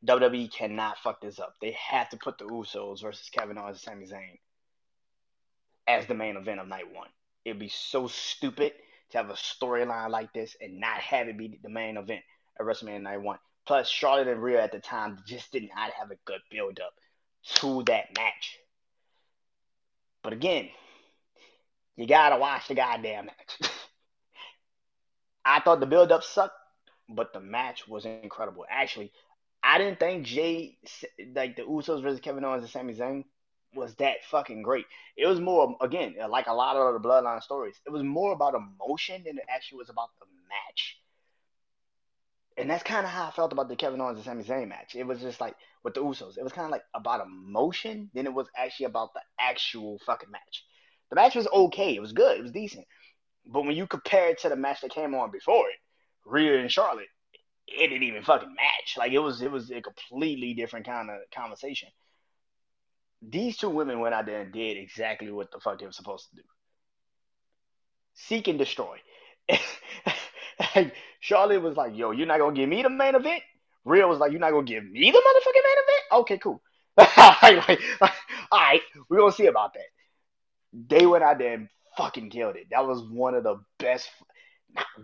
[0.04, 1.54] WWE cannot fuck this up.
[1.60, 4.38] They have to put the Usos versus Kevin Owens and Sami Zayn
[5.86, 7.10] as the main event of night one.
[7.44, 8.72] It'd be so stupid
[9.10, 12.22] to have a storyline like this and not have it be the main event
[12.58, 13.38] at WrestleMania Night One.
[13.66, 16.94] Plus, Charlotte and Rhea at the time just did not have a good build up
[17.56, 18.58] to that match.
[20.22, 20.68] But again,
[21.96, 23.60] you gotta watch the goddamn match.
[25.44, 26.54] I thought the build up sucked,
[27.08, 28.64] but the match was incredible.
[28.68, 29.12] Actually,
[29.62, 30.78] I didn't think Jay
[31.34, 33.24] like the Usos versus Kevin Owens and Sami Zayn
[33.74, 34.86] was that fucking great.
[35.16, 37.80] It was more again like a lot of the Bloodline stories.
[37.86, 40.98] It was more about emotion than it actually was about the match.
[42.56, 44.96] And that's kind of how I felt about the Kevin Owens and Sami Zayn match.
[44.96, 45.54] It was just like
[45.84, 46.36] with the Usos.
[46.36, 50.30] It was kind of like about emotion than it was actually about the actual fucking
[50.30, 50.64] match.
[51.10, 51.94] The match was okay.
[51.94, 52.38] It was good.
[52.38, 52.84] It was decent.
[53.46, 55.76] But when you compare it to the match that came on before it,
[56.26, 57.06] Rhea and Charlotte,
[57.68, 58.96] it didn't even fucking match.
[58.96, 61.88] Like it was it was a completely different kind of conversation.
[63.22, 66.28] These two women went out there and did exactly what the fuck they were supposed
[66.30, 66.42] to do.
[68.14, 68.98] Seek and destroy.
[70.74, 73.42] and Charlotte was like, yo, you're not gonna give me the main event?
[73.84, 76.02] Rhea was like, you're not gonna give me the motherfucking main event?
[76.12, 76.62] Okay, cool.
[78.52, 80.88] all right, we're gonna see about that.
[80.88, 82.66] They went out there and fucking killed it.
[82.70, 84.08] That was one of the best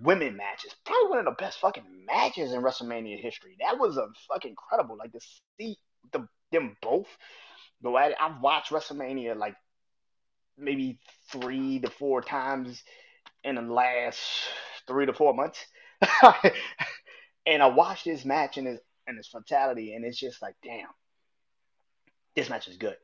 [0.02, 0.74] women matches.
[0.84, 3.56] Probably one of the best fucking matches in WrestleMania history.
[3.60, 4.96] That was a fucking incredible.
[4.96, 5.20] Like to
[5.58, 5.76] see
[6.12, 7.08] the them both
[7.84, 8.16] go at it.
[8.20, 9.54] I've watched WrestleMania like
[10.56, 10.98] maybe
[11.30, 12.82] three to four times
[13.44, 14.20] in the last
[14.86, 15.64] three to four months.
[17.46, 20.88] and I watched this match and its and its fatality, and it's just like, damn,
[22.34, 22.96] this match is good.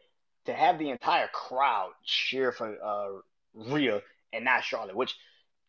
[0.47, 3.21] To have the entire crowd cheer for uh,
[3.53, 4.01] Rhea
[4.33, 5.15] and not Charlotte, which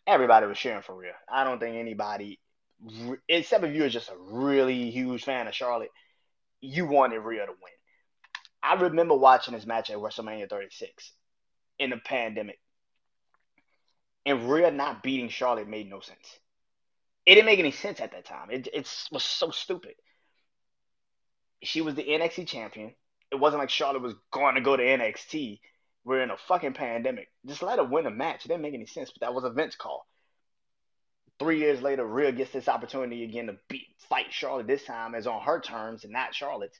[0.07, 1.15] everybody was cheering for Rhea.
[1.29, 2.39] I don't think anybody,
[3.27, 5.91] except if you're just a really huge fan of Charlotte,
[6.61, 7.80] you wanted Rhea to win.
[8.63, 11.11] I remember watching this match at WrestleMania 36
[11.79, 12.59] in the pandemic.
[14.25, 16.39] And Rhea not beating Charlotte made no sense.
[17.25, 18.49] It didn't make any sense at that time.
[18.51, 19.93] It, it was so stupid.
[21.63, 22.93] She was the NXT champion.
[23.31, 25.59] It wasn't like Charlotte was going to go to NXT.
[26.03, 27.29] We're in a fucking pandemic.
[27.45, 28.45] Just let her win a match.
[28.45, 30.05] It didn't make any sense, but that was a Vince call.
[31.39, 34.67] Three years later, Rhea gets this opportunity again to beat fight Charlotte.
[34.67, 36.79] This time as on her terms and not Charlotte's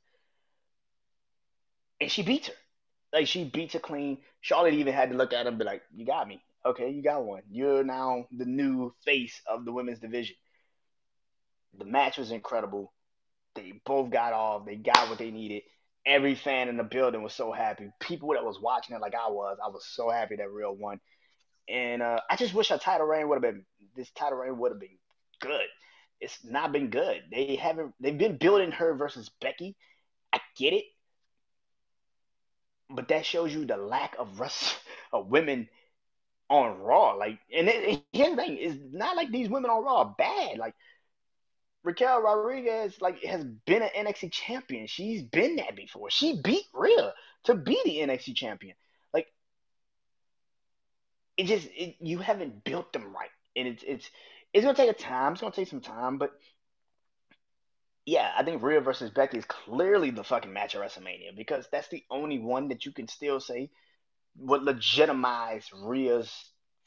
[2.02, 2.54] and she beats her.
[3.14, 4.18] Like she beats her clean.
[4.42, 6.44] Charlotte even had to look at him and be like, "You got me.
[6.66, 7.44] Okay, you got one.
[7.50, 10.36] You're now the new face of the women's division."
[11.78, 12.92] The match was incredible.
[13.56, 14.66] They both got off.
[14.66, 15.64] They got what they needed.
[16.06, 17.92] Every fan in the building was so happy.
[18.00, 21.00] People that was watching it like I was, I was so happy that Rhea won.
[21.70, 24.72] And uh, I just wish her title reign would have been this title reign would
[24.72, 24.98] have been
[25.40, 25.68] good.
[26.20, 27.24] It's not been good.
[27.32, 27.94] They haven't.
[28.00, 29.76] They've been building her versus Becky.
[30.34, 30.86] I get it
[32.96, 34.78] but that shows you the lack of rest
[35.14, 35.70] of women
[36.50, 37.14] on Raw.
[37.14, 40.58] Like, and it, here's the thing: it's not like these women on Raw are bad.
[40.58, 40.76] Like
[41.84, 44.88] Raquel Rodriguez, like has been an NXT champion.
[44.88, 46.10] She's been that before.
[46.10, 47.14] She beat Rhea
[47.46, 48.76] to be the NXT champion.
[49.14, 49.28] Like,
[51.38, 54.10] it just it, you haven't built them right, and it's it's
[54.54, 55.34] it's gonna take a time.
[55.34, 56.32] It's gonna take some time, but
[58.06, 61.90] yeah, I think Rhea versus Becky is clearly the fucking match of WrestleMania because that's
[61.90, 63.70] the only one that you can still say
[64.38, 66.32] would legitimize Rhea's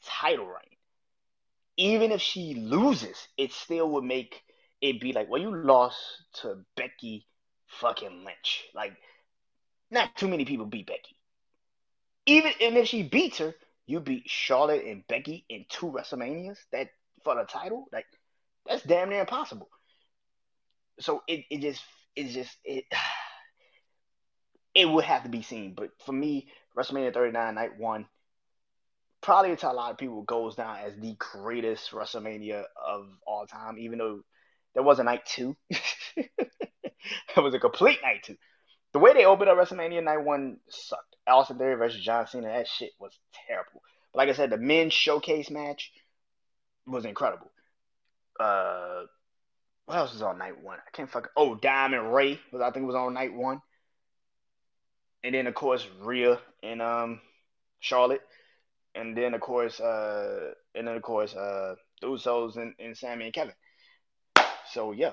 [0.05, 0.77] title reign.
[1.77, 4.41] Even if she loses, it still would make
[4.81, 5.97] it be like, well, you lost
[6.41, 7.25] to Becky
[7.67, 8.65] fucking Lynch.
[8.73, 8.93] Like,
[9.89, 11.15] not too many people beat Becky.
[12.25, 13.53] Even and if she beats her,
[13.85, 16.89] you beat Charlotte and Becky in two WrestleManias that
[17.23, 17.85] for the title.
[17.91, 18.05] Like,
[18.65, 19.69] that's damn near impossible
[20.99, 21.83] so it, it just
[22.15, 22.85] it just it
[24.75, 25.73] it would have to be seen.
[25.75, 28.07] But for me, WrestleMania 39 Night One
[29.25, 33.79] probably to a lot of people goes down as the greatest WrestleMania of all time,
[33.79, 34.21] even though
[34.75, 35.55] there was a night two.
[35.69, 36.29] it
[37.35, 38.35] was a complete night two.
[38.93, 41.15] The way they opened up WrestleMania Night One sucked.
[41.27, 43.17] Austin Theory versus John Cena, that shit was
[43.47, 43.81] terrible.
[44.13, 45.91] But like I said, the men's showcase match
[46.85, 47.51] was incredible.
[48.39, 49.03] Uh,
[49.85, 50.79] what else was on night one?
[50.79, 51.31] I can't fucking.
[51.35, 53.61] Oh, Dom and Rey I think it was on night one.
[55.23, 57.21] And then of course Rhea and um
[57.79, 58.21] Charlotte,
[58.95, 63.25] and then of course, uh, and then of course, uh, the Usos and, and Sami
[63.25, 63.53] and Kevin.
[64.71, 65.11] So yeah.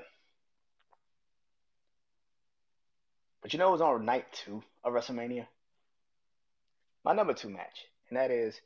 [3.42, 5.46] But you know it was on night two of WrestleMania?
[7.04, 8.58] My number two match, and that is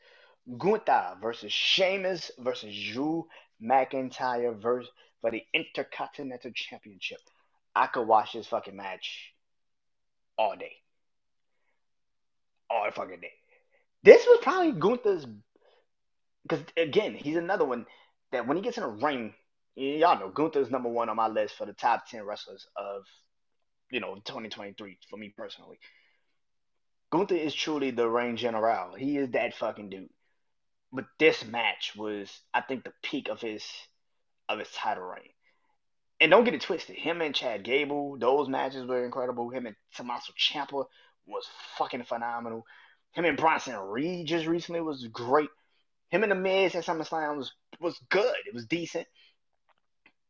[0.58, 3.26] Gunther versus Sheamus versus Drew
[3.60, 4.90] McIntyre versus
[5.26, 7.18] for the Intercontinental Championship.
[7.74, 9.32] I could watch this fucking match
[10.38, 10.70] all day.
[12.70, 13.32] All fucking day.
[14.04, 15.26] This was probably Gunther's
[16.44, 17.86] because again, he's another one
[18.30, 19.34] that when he gets in a ring,
[19.74, 23.02] y'all know Gunther's number one on my list for the top ten wrestlers of
[23.90, 25.80] you know 2023 for me personally.
[27.10, 28.94] Gunther is truly the ring general.
[28.94, 30.08] He is that fucking dude.
[30.92, 33.64] But this match was, I think, the peak of his
[34.48, 35.30] of his title reign.
[36.20, 36.96] And don't get it twisted.
[36.96, 39.50] Him and Chad Gable, those matches were incredible.
[39.50, 40.86] Him and Tommaso Ciampa
[41.26, 42.64] was fucking phenomenal.
[43.12, 45.50] Him and Bronson Reed just recently was great.
[46.10, 48.34] Him and the Miz at SummerSlam was was good.
[48.46, 49.06] It was decent.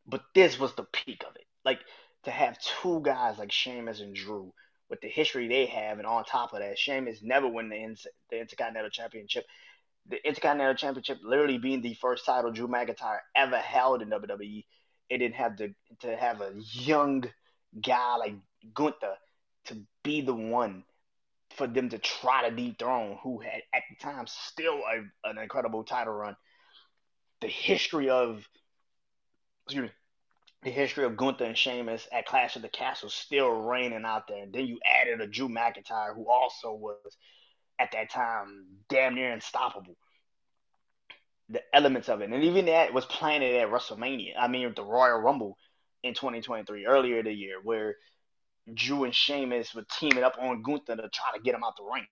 [0.07, 1.45] But this was the peak of it.
[1.65, 1.81] Like
[2.25, 4.53] to have two guys like Sheamus and Drew
[4.89, 7.97] with the history they have, and on top of that, Sheamus never won the,
[8.31, 9.45] the Intercontinental Championship.
[10.09, 14.65] The Intercontinental Championship literally being the first title Drew McIntyre ever held in WWE.
[15.09, 17.25] It didn't have to to have a young
[17.81, 18.35] guy like
[18.75, 19.17] Gunther
[19.67, 20.85] to be the one
[21.57, 25.85] for them to try to dethrone who had at the time still a, an incredible
[25.85, 26.37] title run.
[27.41, 28.47] The history of
[29.67, 29.91] excuse me,
[30.63, 34.43] the history of Gunther and Sheamus at Clash of the Castle still reigning out there.
[34.43, 37.17] And then you added a Drew McIntyre who also was
[37.79, 39.97] at that time damn near unstoppable.
[41.49, 44.33] The elements of it, and even that was planted at WrestleMania.
[44.37, 45.57] I mean, the Royal Rumble
[46.03, 47.97] in 2023 earlier the year, where
[48.75, 51.85] Drew and Sheamus were teaming up on Gunther to try to get him out the
[51.85, 52.07] ring,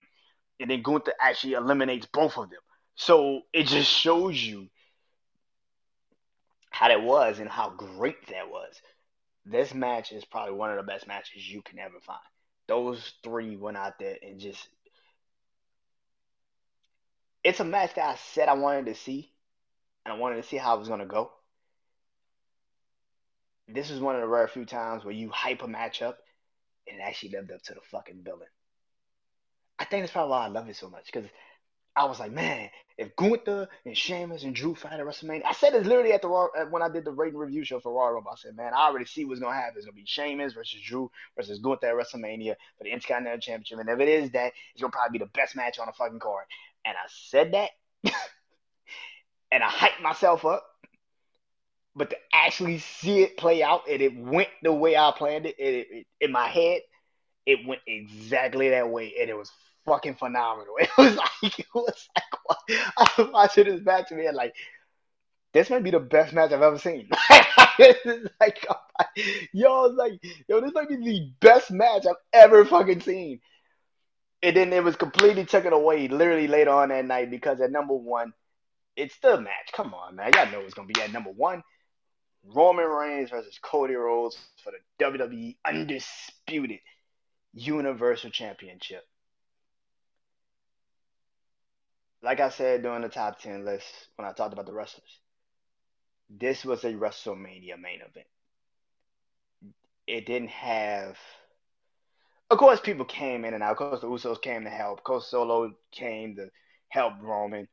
[0.61, 2.61] and then Gunther actually eliminates both of them.
[2.95, 4.69] So it just shows you
[6.69, 8.81] how that was and how great that was.
[9.45, 12.19] This match is probably one of the best matches you can ever find.
[12.67, 14.65] Those three went out there and just.
[17.45, 19.31] It's a match that I said I wanted to see,
[20.03, 21.31] and I wanted to see how it was going to go.
[23.67, 26.15] This is one of the rare few times where you hype a matchup
[26.87, 28.47] and it actually lived up to the fucking billing.
[29.77, 31.29] I think that's probably why I love it so much because
[31.95, 35.73] I was like, man, if Gunther and Sheamus and Drew fight at WrestleMania, I said
[35.73, 38.31] this literally at the Raw when I did the rating review show for Royal Rumble.
[38.31, 39.75] I said, man, I already see what's gonna happen.
[39.77, 43.89] It's gonna be Sheamus versus Drew versus Gunther at WrestleMania for the Intercontinental Championship, and
[43.89, 46.45] if it is that, it's gonna probably be the best match on the fucking card.
[46.85, 47.71] And I said that,
[49.51, 50.65] and I hyped myself up,
[51.95, 55.55] but to actually see it play out and it went the way I planned it,
[55.57, 56.81] it, it in my head,
[57.45, 59.51] it went exactly that way, and it was
[59.85, 60.75] fucking phenomenal.
[60.79, 64.55] It was like it was like I was watching this match and man, like
[65.53, 67.09] this might be the best match I've ever seen.
[68.39, 68.65] like
[69.53, 73.39] yo, like yo, this might be the best match I've ever fucking seen.
[74.43, 77.95] And then it was completely taken away literally later on that night because at number
[77.95, 78.33] one,
[78.95, 79.71] it's the match.
[79.73, 80.31] Come on, man.
[80.35, 81.63] Y'all know it's gonna be at number one.
[82.53, 86.79] Roman Reigns versus Cody Rhodes for the WWE Undisputed
[87.53, 89.03] Universal Championship
[92.25, 95.19] like I said during the top 10 list when I talked about the wrestlers,
[96.29, 98.25] this was a WrestleMania main event.
[100.07, 101.17] It didn't have.
[102.49, 103.71] Of course, people came in and out.
[103.71, 104.99] Of course, the Usos came to help.
[104.99, 106.49] Of course, Solo came to
[106.89, 107.67] help Roman.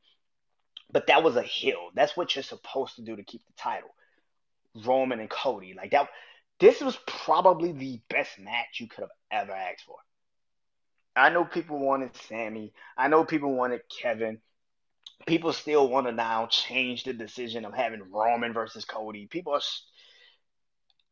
[0.91, 1.89] But that was a hill.
[1.95, 3.89] That's what you're supposed to do to keep the title.
[4.85, 5.73] Roman and Cody.
[5.75, 6.09] Like that.
[6.59, 9.97] This was probably the best match you could have ever asked for.
[11.15, 12.73] I know people wanted Sami.
[12.97, 14.39] I know people wanted Kevin.
[15.27, 19.27] People still want to now change the decision of having Roman versus Cody.
[19.27, 19.61] People are.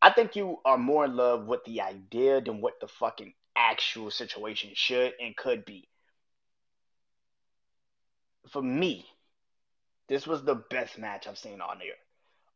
[0.01, 4.09] I think you are more in love with the idea than what the fucking actual
[4.09, 5.87] situation should and could be.
[8.49, 9.05] For me,
[10.09, 11.93] this was the best match I've seen on there.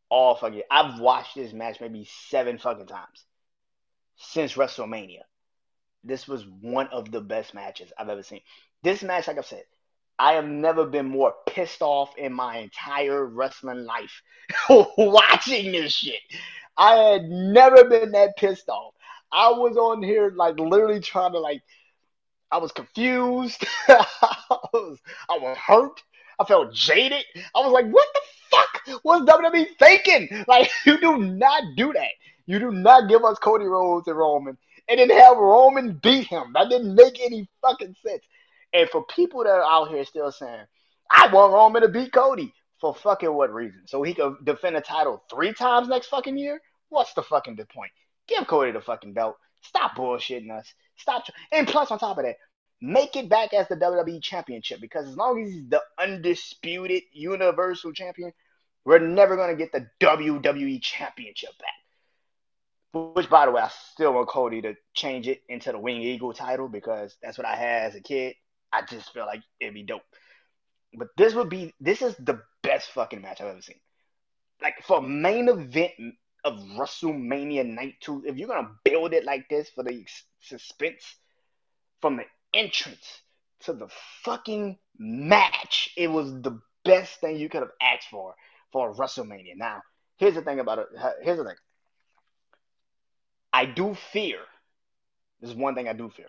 [0.09, 0.63] All fucking.
[0.71, 3.23] I've watched this match maybe seven fucking times
[4.17, 5.21] since WrestleMania
[6.05, 8.41] this was one of the best matches I've ever seen.
[8.83, 9.63] This match, like I said,
[10.17, 14.21] I have never been more pissed off in my entire wrestling life
[14.97, 16.21] watching this shit.
[16.77, 18.93] I had never been that pissed off.
[19.31, 21.63] I was on here like literally trying to like
[22.51, 23.65] I was confused.
[23.87, 24.05] I
[24.71, 24.99] was
[25.29, 26.01] I was hurt.
[26.39, 27.25] I felt jaded.
[27.53, 30.43] I was like, what the fuck was WWE thinking?
[30.47, 32.11] Like, you do not do that.
[32.45, 34.57] You do not give us Cody Rhodes and Roman
[34.87, 36.51] and then have Roman beat him.
[36.53, 38.23] That didn't make any fucking sense.
[38.73, 40.65] And for people that are out here still saying,
[41.09, 43.81] I want Roman to beat Cody for fucking what reason?
[43.85, 46.61] So he could defend the title three times next fucking year?
[46.89, 47.91] What's the fucking point?
[48.27, 49.37] Give Cody the fucking belt.
[49.61, 50.71] Stop bullshitting us.
[50.97, 51.25] Stop.
[51.51, 52.35] And plus, on top of that,
[52.81, 57.93] make it back as the WWE Championship because as long as he's the undisputed Universal
[57.93, 58.31] Champion,
[58.83, 61.84] we're never going to get the WWE Championship back.
[62.95, 66.31] Which, by the way, I still want Cody to change it into the Wing Eagle
[66.31, 68.35] title because that's what I had as a kid.
[68.71, 70.03] I just feel like it'd be dope.
[70.97, 73.81] But this would be this is the best fucking match I've ever seen.
[74.61, 75.91] Like for main event
[76.45, 80.05] of WrestleMania Night Two, if you're gonna build it like this for the
[80.39, 81.03] suspense
[81.99, 82.23] from the
[82.53, 83.23] entrance
[83.61, 83.89] to the
[84.23, 88.35] fucking match, it was the best thing you could have asked for
[88.71, 89.57] for WrestleMania.
[89.57, 89.81] Now,
[90.15, 90.87] here's the thing about it.
[91.21, 91.55] Here's the thing.
[93.55, 94.39] I do fear.
[95.39, 96.27] This is one thing I do fear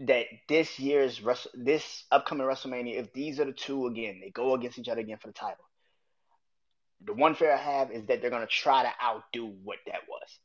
[0.00, 1.20] that this year's
[1.52, 5.18] this upcoming WrestleMania, if these are the two again, they go against each other again
[5.18, 5.64] for the title.
[7.04, 10.38] The one fear I have is that they're gonna try to outdo what that was,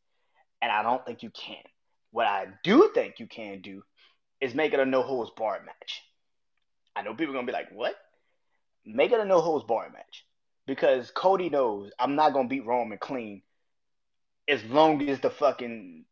[0.63, 1.63] and I don't think you can.
[2.09, 3.83] What I do think you can do
[4.39, 6.01] is make it a no holds barred match.
[6.95, 7.95] I know people are gonna be like, "What?"
[8.83, 10.25] Make it a no holds barred match
[10.65, 13.43] because Cody knows I'm not gonna beat Roman clean
[14.51, 16.03] as long as the fucking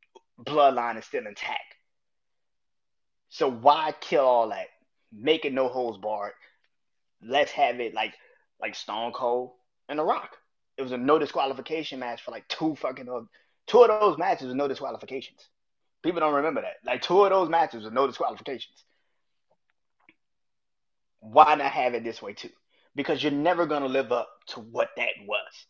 [0.45, 1.75] bloodline is still intact.
[3.27, 4.67] So why kill all that?
[5.11, 6.33] Make it no holds barred.
[7.21, 8.13] Let's have it like
[8.61, 9.51] like Stone Cold
[9.89, 10.37] and The Rock.
[10.77, 13.07] It was a no disqualification match for like two fucking
[13.67, 15.49] two of those matches with no disqualifications.
[16.01, 16.77] People don't remember that.
[16.85, 18.85] Like two of those matches with no disqualifications.
[21.19, 22.49] Why not have it this way too?
[22.95, 25.65] Because you're never gonna live up to what that was.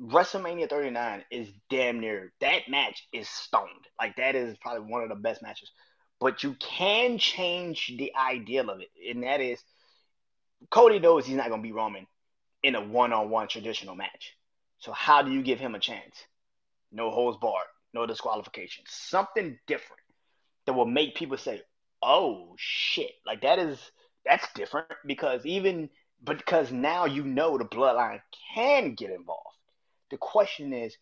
[0.00, 3.86] WrestleMania 39 is damn near that match is stoned.
[4.00, 5.70] Like that is probably one of the best matches
[6.20, 9.62] but you can change the ideal of it, and that is
[10.70, 12.06] Cody knows he's not going to be Roman
[12.62, 14.36] in a one-on-one traditional match.
[14.80, 16.16] So how do you give him a chance?
[16.90, 20.02] No holds barred, no disqualification, something different
[20.66, 21.62] that will make people say,
[22.02, 23.78] "Oh shit!" Like that is
[24.24, 25.88] that's different because even
[26.24, 28.20] because now you know the bloodline
[28.54, 29.57] can get involved.
[30.10, 30.96] The question is,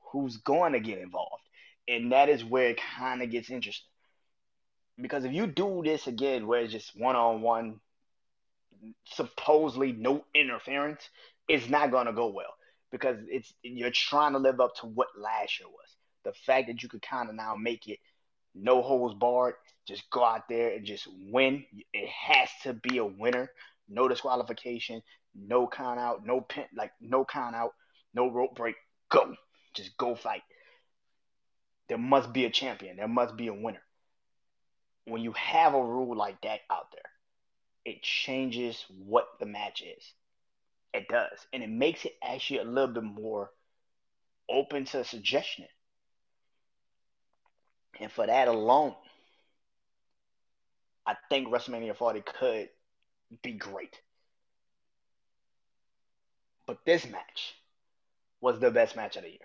[0.00, 1.42] who's going to get involved,
[1.86, 3.90] and that is where it kind of gets interesting.
[5.00, 7.80] Because if you do this again where it's just one on one,
[9.04, 11.08] supposedly no interference,
[11.48, 12.54] it's not gonna go well.
[12.90, 15.88] Because it's you're trying to live up to what last year was.
[16.24, 17.98] The fact that you could kind of now make it
[18.54, 19.54] no holds barred,
[19.86, 21.64] just go out there and just win.
[21.92, 23.50] It has to be a winner,
[23.88, 25.02] no disqualification,
[25.34, 27.72] no count out, no pin, like no count out,
[28.14, 28.76] no rope break.
[29.10, 29.34] Go,
[29.74, 30.42] just go fight.
[31.88, 32.96] There must be a champion.
[32.96, 33.82] There must be a winner
[35.08, 37.10] when you have a rule like that out there,
[37.84, 40.12] it changes what the match is.
[40.92, 41.46] It does.
[41.52, 43.50] And it makes it actually a little bit more
[44.48, 45.66] open to suggestion.
[48.00, 48.94] And for that alone,
[51.06, 52.68] I think WrestleMania 40 could
[53.42, 54.00] be great.
[56.66, 57.54] But this match
[58.40, 59.38] was the best match of the year.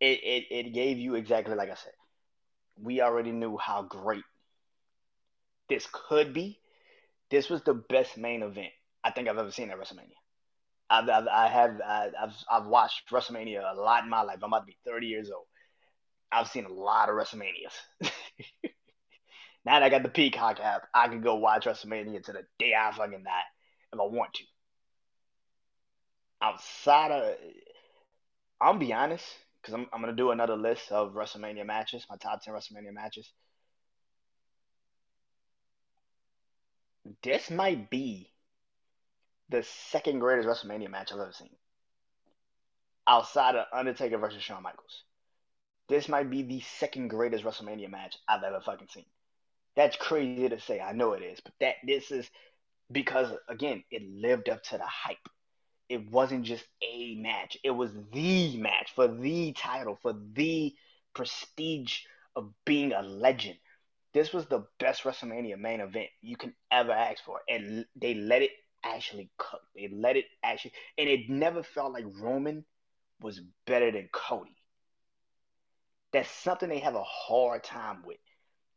[0.00, 1.92] It, it, it gave you exactly like I said.
[2.80, 4.24] We already knew how great
[5.68, 6.60] this could be,
[7.30, 8.72] this was the best main event
[9.02, 10.18] I think I've ever seen at WrestleMania.
[10.90, 14.38] I've, I've I have I've I've watched WrestleMania a lot in my life.
[14.42, 15.46] I'm about to be 30 years old.
[16.30, 17.74] I've seen a lot of WrestleManias.
[19.64, 22.74] now that I got the Peacock app, I can go watch WrestleMania to the day
[22.74, 23.42] I fucking die
[23.92, 24.44] if I want to.
[26.42, 27.34] Outside of,
[28.60, 29.26] I'll be honest,
[29.60, 33.30] because I'm I'm gonna do another list of WrestleMania matches, my top 10 WrestleMania matches.
[37.22, 38.30] this might be
[39.50, 41.50] the second greatest WrestleMania match I've ever seen.
[43.06, 45.04] Outside of Undertaker versus Shawn Michaels.
[45.88, 49.04] This might be the second greatest WrestleMania match I've ever fucking seen.
[49.76, 50.80] That's crazy to say.
[50.80, 51.40] I know it is.
[51.40, 52.30] But that this is
[52.90, 55.28] because again, it lived up to the hype.
[55.88, 57.56] It wasn't just a match.
[57.62, 60.74] It was the match for the title, for the
[61.14, 62.00] prestige
[62.36, 63.58] of being a legend
[64.14, 68.42] this was the best WrestleMania main event you can ever ask for, and they let
[68.42, 68.52] it
[68.84, 69.60] actually cook.
[69.74, 72.64] They let it actually, and it never felt like Roman
[73.20, 74.56] was better than Cody.
[76.12, 78.18] That's something they have a hard time with,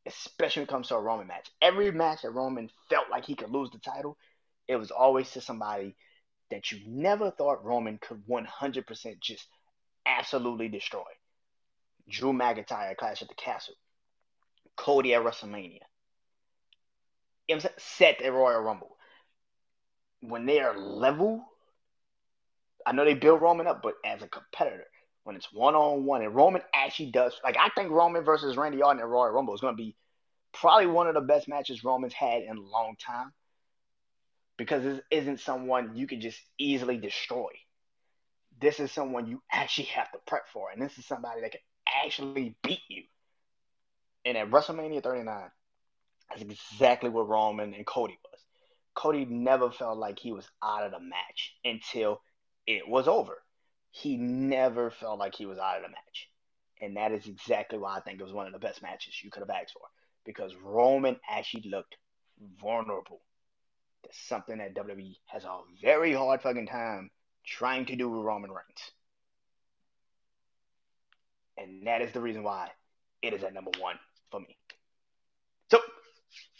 [0.08, 1.51] especially when it comes to a Roman match.
[1.62, 4.18] Every match that Roman felt like he could lose the title,
[4.68, 5.95] it was always to somebody
[6.52, 9.48] that you never thought Roman could 100% just
[10.06, 11.04] absolutely destroy.
[12.10, 13.76] Drew McIntyre, Clash at the Castle.
[14.78, 15.80] Cody at WrestleMania.
[17.48, 18.95] you know Seth at Royal Rumble.
[20.22, 21.43] When they are level,
[22.86, 24.86] I know they build Roman up, but as a competitor,
[25.24, 28.82] when it's one on one, and Roman actually does, like I think Roman versus Randy
[28.82, 29.95] Orton at Royal Rumble is going to be
[30.54, 33.34] probably one of the best matches Roman's had in a long time
[34.58, 37.49] because this isn't someone you can just easily destroy.
[38.60, 41.62] This is someone you actually have to prep for, and this is somebody that can
[42.03, 43.03] actually beat you.
[44.26, 45.51] And at WrestleMania 39,
[46.30, 48.41] that's exactly what Roman and Cody was.
[48.95, 52.20] Cody never felt like he was out of the match until
[52.66, 53.38] it was over.
[53.91, 56.30] He never felt like he was out of the match.
[56.82, 59.30] And that is exactly why I think it was one of the best matches you
[59.30, 59.88] could have asked for.
[60.26, 61.95] Because Roman actually looked
[62.60, 63.22] vulnerable.
[64.08, 67.10] That's something that WWE has a very hard fucking time
[67.45, 68.91] trying to do with Roman Reigns.
[71.58, 72.70] And that is the reason why
[73.22, 73.95] it is at number one
[74.32, 74.55] for me.
[75.70, 75.80] So,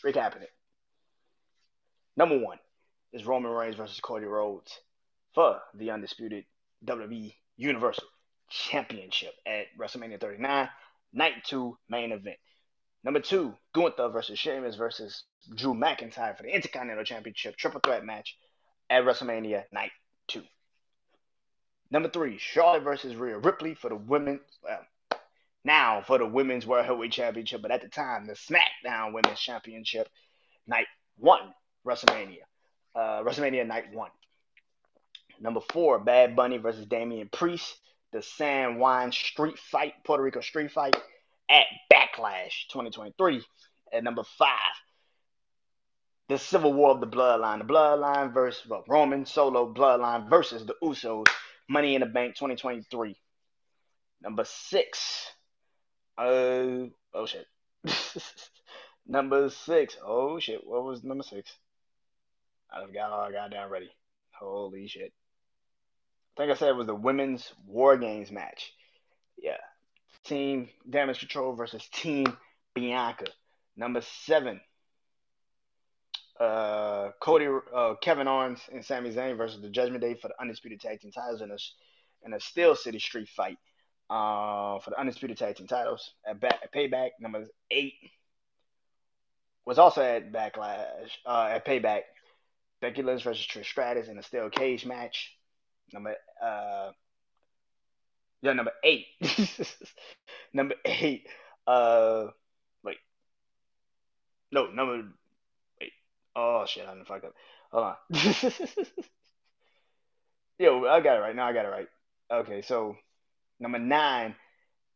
[0.04, 0.52] recapping it.
[2.18, 2.58] Number one
[3.14, 4.78] is Roman Reigns versus Cody Rhodes
[5.34, 6.44] for the undisputed
[6.86, 8.08] WWE Universal
[8.50, 10.68] Championship at WrestleMania 39,
[11.14, 12.38] Night 2 main event.
[13.08, 15.24] Number two, Gunther versus Sheamus versus
[15.56, 18.36] Drew McIntyre for the Intercontinental Championship triple threat match
[18.90, 19.92] at WrestleMania Night
[20.28, 20.44] 2.
[21.90, 24.82] Number three, Charlotte versus Rhea Ripley for the women's, well,
[25.64, 30.10] now for the women's World Heavyweight Championship, but at the time, the SmackDown Women's Championship,
[30.68, 30.88] night
[31.18, 31.54] one,
[31.86, 32.44] WrestleMania.
[32.94, 34.12] Uh, WrestleMania night one.
[35.40, 37.74] Number four, Bad Bunny versus Damian Priest,
[38.12, 40.98] the San Juan Street Fight, Puerto Rico Street Fight
[41.50, 43.44] at Backlash 2023.
[43.94, 44.50] At number five,
[46.28, 50.76] the Civil War of the Bloodline, the Bloodline versus well, Roman Solo Bloodline versus the
[50.84, 51.26] Usos
[51.70, 53.16] Money in the Bank 2023.
[54.22, 55.28] Number six.
[56.18, 57.46] Uh, oh shit.
[59.08, 59.96] number six.
[60.04, 60.66] Oh shit.
[60.66, 61.52] What was number six?
[62.72, 63.90] I got all I got down ready.
[64.32, 65.14] Holy shit.
[66.36, 68.74] I think I said it was the women's War Games match.
[69.38, 69.58] Yeah.
[70.24, 72.26] Team Damage Control versus Team
[72.74, 73.26] Bianca.
[73.76, 74.60] Number seven
[76.40, 80.80] uh, Cody, uh, Kevin Owens, and Sami Zayn versus the Judgment Day for the undisputed
[80.80, 81.58] tag team titles in a
[82.26, 83.58] in a Steel City Street fight
[84.10, 87.12] uh, for the undisputed tag team titles at, back, at Payback.
[87.20, 87.94] Number eight
[89.66, 92.02] was also at Backlash uh, at Payback.
[92.80, 95.36] Becky Lynch versus Trish Stratus in a steel cage match.
[95.92, 96.92] Number uh,
[98.42, 99.06] yeah, number eight.
[100.54, 101.28] number eight.
[101.66, 102.28] Uh,
[102.84, 102.98] wait.
[104.52, 105.04] No, number
[105.82, 105.92] Wait.
[106.36, 107.34] Oh shit, I didn't fuck up.
[107.72, 107.96] Hold on.
[110.60, 111.36] Yo, I got it right.
[111.36, 111.88] Now I got it right.
[112.32, 112.96] Okay, so
[113.60, 114.36] number nine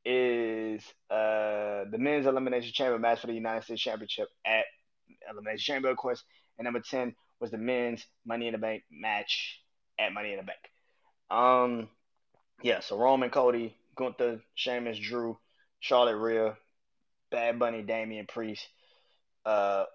[0.04, 4.66] is uh the men's elimination chamber match for the United States Championship at
[5.30, 6.24] Elimination Chamber, of course.
[6.58, 9.62] And number ten was the men's Money in the Bank match
[10.00, 10.60] at Money in the Bank.
[11.30, 11.90] Um,
[12.62, 12.80] yeah.
[12.80, 15.38] So Roman, Cody, Gunther, Sheamus, Drew,
[15.80, 16.58] Charlotte, Rhea,
[17.32, 18.68] Bad Bunny, Damian Priest,
[19.46, 19.86] uh,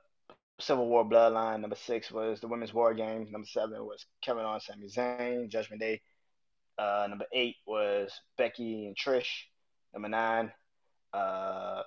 [0.59, 1.61] Civil War Bloodline.
[1.61, 3.31] Number six was the Women's War Games.
[3.31, 6.01] Number seven was Kevin Owens, Sami Zayn, Judgment Day.
[6.79, 9.45] Uh, number eight was Becky and Trish.
[9.93, 10.53] Number nine,
[11.13, 11.83] uh,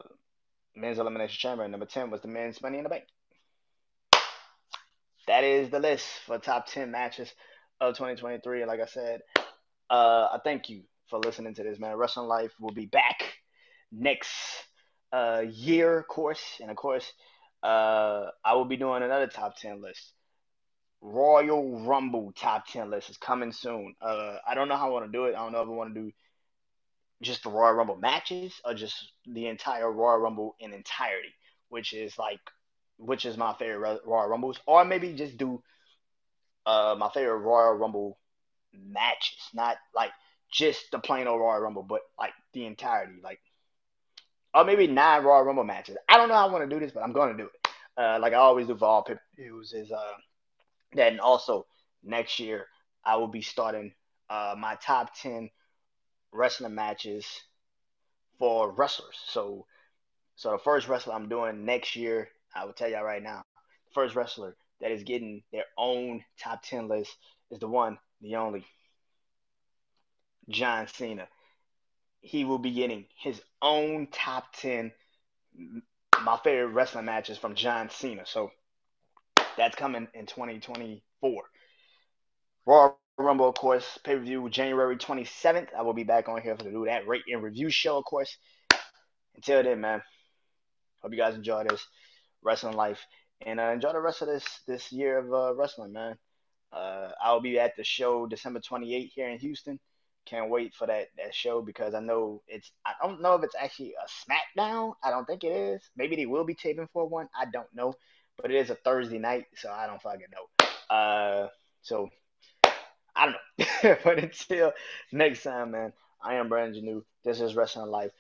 [0.76, 1.68] Men's Elimination Chamber.
[1.68, 3.04] Number ten was the Men's Money in the Bank.
[5.28, 7.32] That is the list for top ten matches
[7.80, 8.66] of 2023.
[8.66, 9.22] Like I said,
[9.90, 11.96] uh, I thank you for listening to this, man.
[11.96, 13.34] Wrestling Life will be back
[13.92, 14.30] next
[15.12, 17.12] uh, year, of course, and of course
[17.64, 20.14] uh, I will be doing another top 10 list.
[21.02, 23.96] Royal Rumble top 10 list is coming soon.
[24.02, 25.36] Uh, I don't know how I want to do it.
[25.36, 26.12] I don't know if I want to do
[27.22, 31.34] just the Royal Rumble matches or just the entire Royal Rumble in entirety,
[31.70, 32.40] which is like,
[32.98, 35.62] which is my favorite Royal Rumbles, or maybe just do
[36.66, 38.19] uh, my favorite Royal Rumble
[38.74, 40.12] matches, not like
[40.52, 43.40] just the plain old Royal Rumble, but like the entirety, like
[44.54, 45.98] or maybe nine Royal Rumble matches.
[46.08, 47.72] I don't know how I want to do this, but I'm going to do it.
[47.98, 49.74] Uh, like I always do for all pay views.
[49.74, 50.14] Is uh,
[50.96, 51.66] that and also
[52.04, 52.66] next year
[53.04, 53.94] I will be starting
[54.30, 55.50] uh, my top ten
[56.32, 57.26] wrestling matches
[58.38, 59.18] for wrestlers.
[59.28, 59.66] So,
[60.36, 63.44] so the first wrestler I'm doing next year, I will tell y'all right now,
[63.88, 67.16] the first wrestler that is getting their own top ten list
[67.52, 68.66] is the one, the only,
[70.50, 71.28] John Cena
[72.22, 74.92] he will be getting his own top 10
[76.24, 78.26] my favorite wrestling matches from John Cena.
[78.26, 78.52] So
[79.58, 81.44] that's coming in 2024.
[82.66, 85.68] Royal Rumble, of course, pay per view January 27th.
[85.78, 88.38] I will be back on here to do that rate and review show, of course.
[89.36, 90.02] Until then, man,
[91.02, 91.86] hope you guys enjoy this
[92.42, 93.00] wrestling life
[93.46, 96.18] and uh, enjoy the rest of this this year of uh, wrestling, man.
[96.72, 99.80] Uh, I'll be at the show December 28th here in Houston.
[100.26, 102.72] Can't wait for that that show because I know it's.
[102.86, 104.94] I don't know if it's actually a SmackDown.
[105.04, 105.82] I don't think it is.
[105.96, 107.30] Maybe they will be taping for one.
[107.36, 107.94] I don't know,
[108.40, 110.96] but it is a Thursday night, so I don't fucking know.
[110.96, 111.48] Uh,
[111.82, 112.10] so
[113.16, 113.98] I don't know.
[114.04, 114.74] but until
[115.12, 115.94] next time, man.
[116.22, 117.04] I am Brandon Janeau.
[117.24, 118.12] This is Wrestling Life.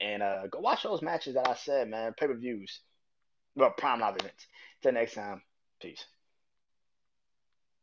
[0.00, 2.14] And uh, go watch those matches that I said, man.
[2.18, 2.80] Pay per views.
[3.54, 4.46] Well, prime live events.
[4.82, 5.42] Till next time.
[5.80, 6.04] Peace.